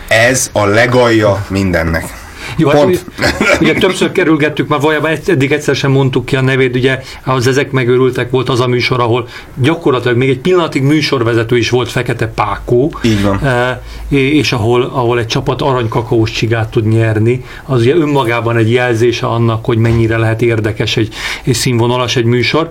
[0.09, 2.22] Ez a legalja mindennek.
[2.57, 3.05] Jó, hát Pont.
[3.19, 3.31] ugye,
[3.61, 7.47] ugye többször kerülgettük, már valójában egy- eddig egyszer sem mondtuk ki a nevét, ugye az
[7.47, 12.27] ezek megőrültek volt az a műsor, ahol gyakorlatilag még egy pillanatig műsorvezető is volt Fekete
[12.27, 13.41] Pákó, Így van.
[13.47, 13.79] eh,
[14.09, 19.65] és ahol, ahol egy csapat aranykakaós csigát tud nyerni, az ugye önmagában egy jelzése annak,
[19.65, 22.71] hogy mennyire lehet érdekes egy, és színvonalas egy műsor.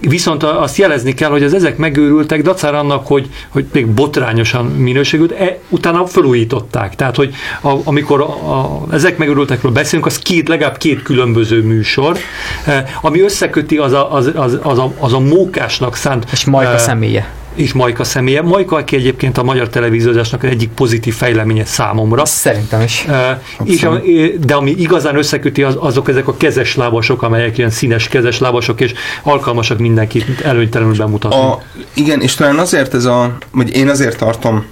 [0.00, 4.64] Viszont a- azt jelezni kell, hogy az ezek megőrültek, dacára annak, hogy, hogy még botrányosan
[4.66, 6.94] minőségült, e, utána felújították.
[6.94, 8.24] Tehát, hogy a, amikor a,
[8.58, 12.16] a, ezek megőrültekről beszélünk, az két, legalább két különböző műsor,
[12.64, 16.72] e, ami összeköti az a, az, az, az, a, az a mókásnak szánt és Majka
[16.72, 17.32] e, személye.
[17.54, 18.42] És Majka személye.
[18.42, 22.24] Majka, aki egyébként a magyar televíziózásnak egyik pozitív fejleménye számomra.
[22.24, 23.04] Szerintem is.
[23.08, 24.00] Uh, és a,
[24.40, 28.80] de ami igazán összeköti, az, azok ezek a kezes lábasok, amelyek ilyen színes kezes lábasok,
[28.80, 28.92] és
[29.22, 31.38] alkalmasak mindenkit előnytelenül bemutatni.
[31.38, 31.62] A,
[31.94, 34.64] igen, és talán azért ez a, vagy én azért tartom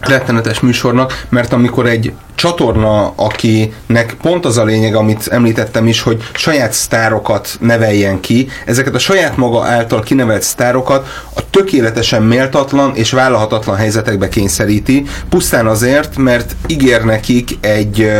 [0.00, 6.22] rettenetes műsornak, mert amikor egy csatorna, akinek pont az a lényeg, amit említettem is, hogy
[6.34, 13.10] saját sztárokat neveljen ki, ezeket a saját maga által kinevelt sztárokat a tökéletesen méltatlan és
[13.10, 18.10] vállalhatatlan helyzetekbe kényszeríti, pusztán azért, mert ígér nekik egy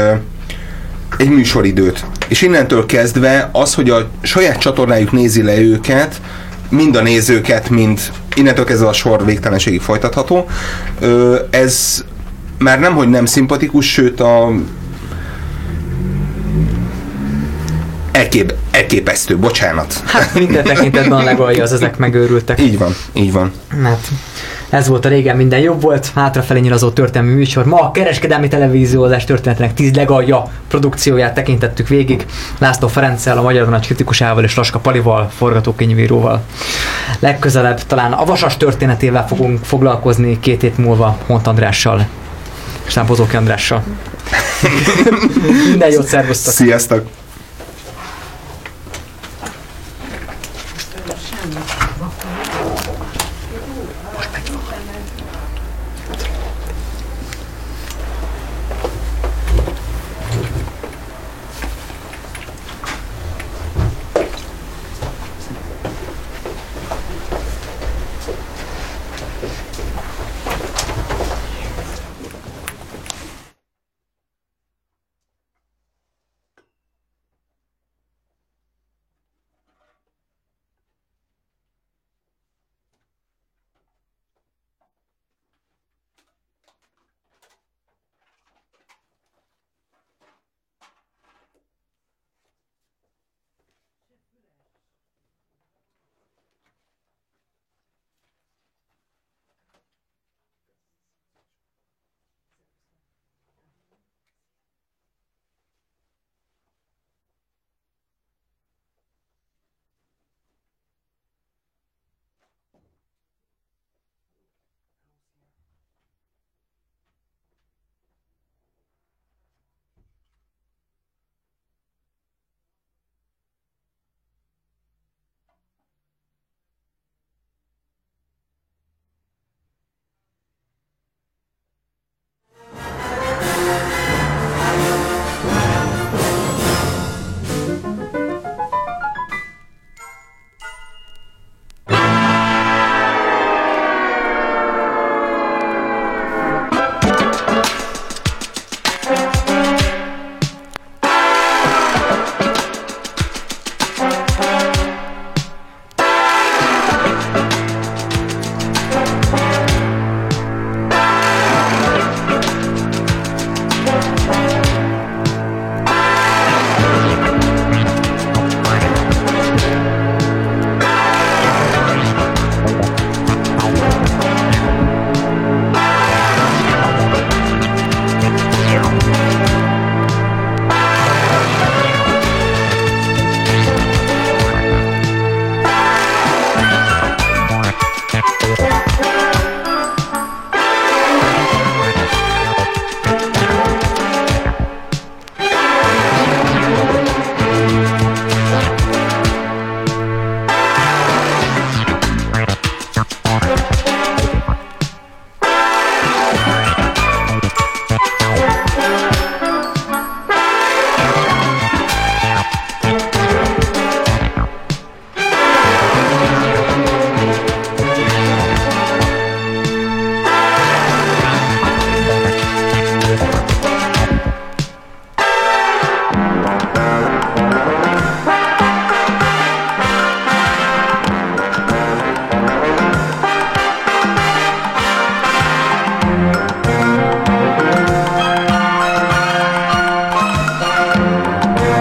[1.16, 2.04] egy műsoridőt.
[2.28, 6.20] És innentől kezdve az, hogy a saját csatornájuk nézi le őket,
[6.68, 8.00] mind a nézőket, mind
[8.38, 10.48] innentől kezdve a sor végtelenségig folytatható,
[11.00, 12.04] ö, ez
[12.58, 14.52] már nem, hogy nem szimpatikus, sőt a
[18.12, 20.02] elkép, elképesztő, bocsánat.
[20.06, 22.60] Hát minden tekintetben a legalja az ezek megőrültek.
[22.60, 23.52] Így van, így van.
[23.82, 24.08] Hát,
[24.70, 27.64] ez volt a régen minden jobb volt, hátrafelé nyilazó történelmi műsor.
[27.64, 32.26] Ma a kereskedelmi televíziózás történetének tíz legalja produkcióját tekintettük végig.
[32.58, 36.42] László Ferenccel, a Magyar Nagy kritikusával és Laska Palival, forgatókönyvíróval.
[37.18, 42.06] Legközelebb talán a Vasas történetével fogunk foglalkozni két hét múlva Hont Andrással,
[42.86, 43.82] és nem Bozóki Andrással.
[45.68, 46.52] Minden jót, szervusztok!
[46.52, 47.17] Sziasztok!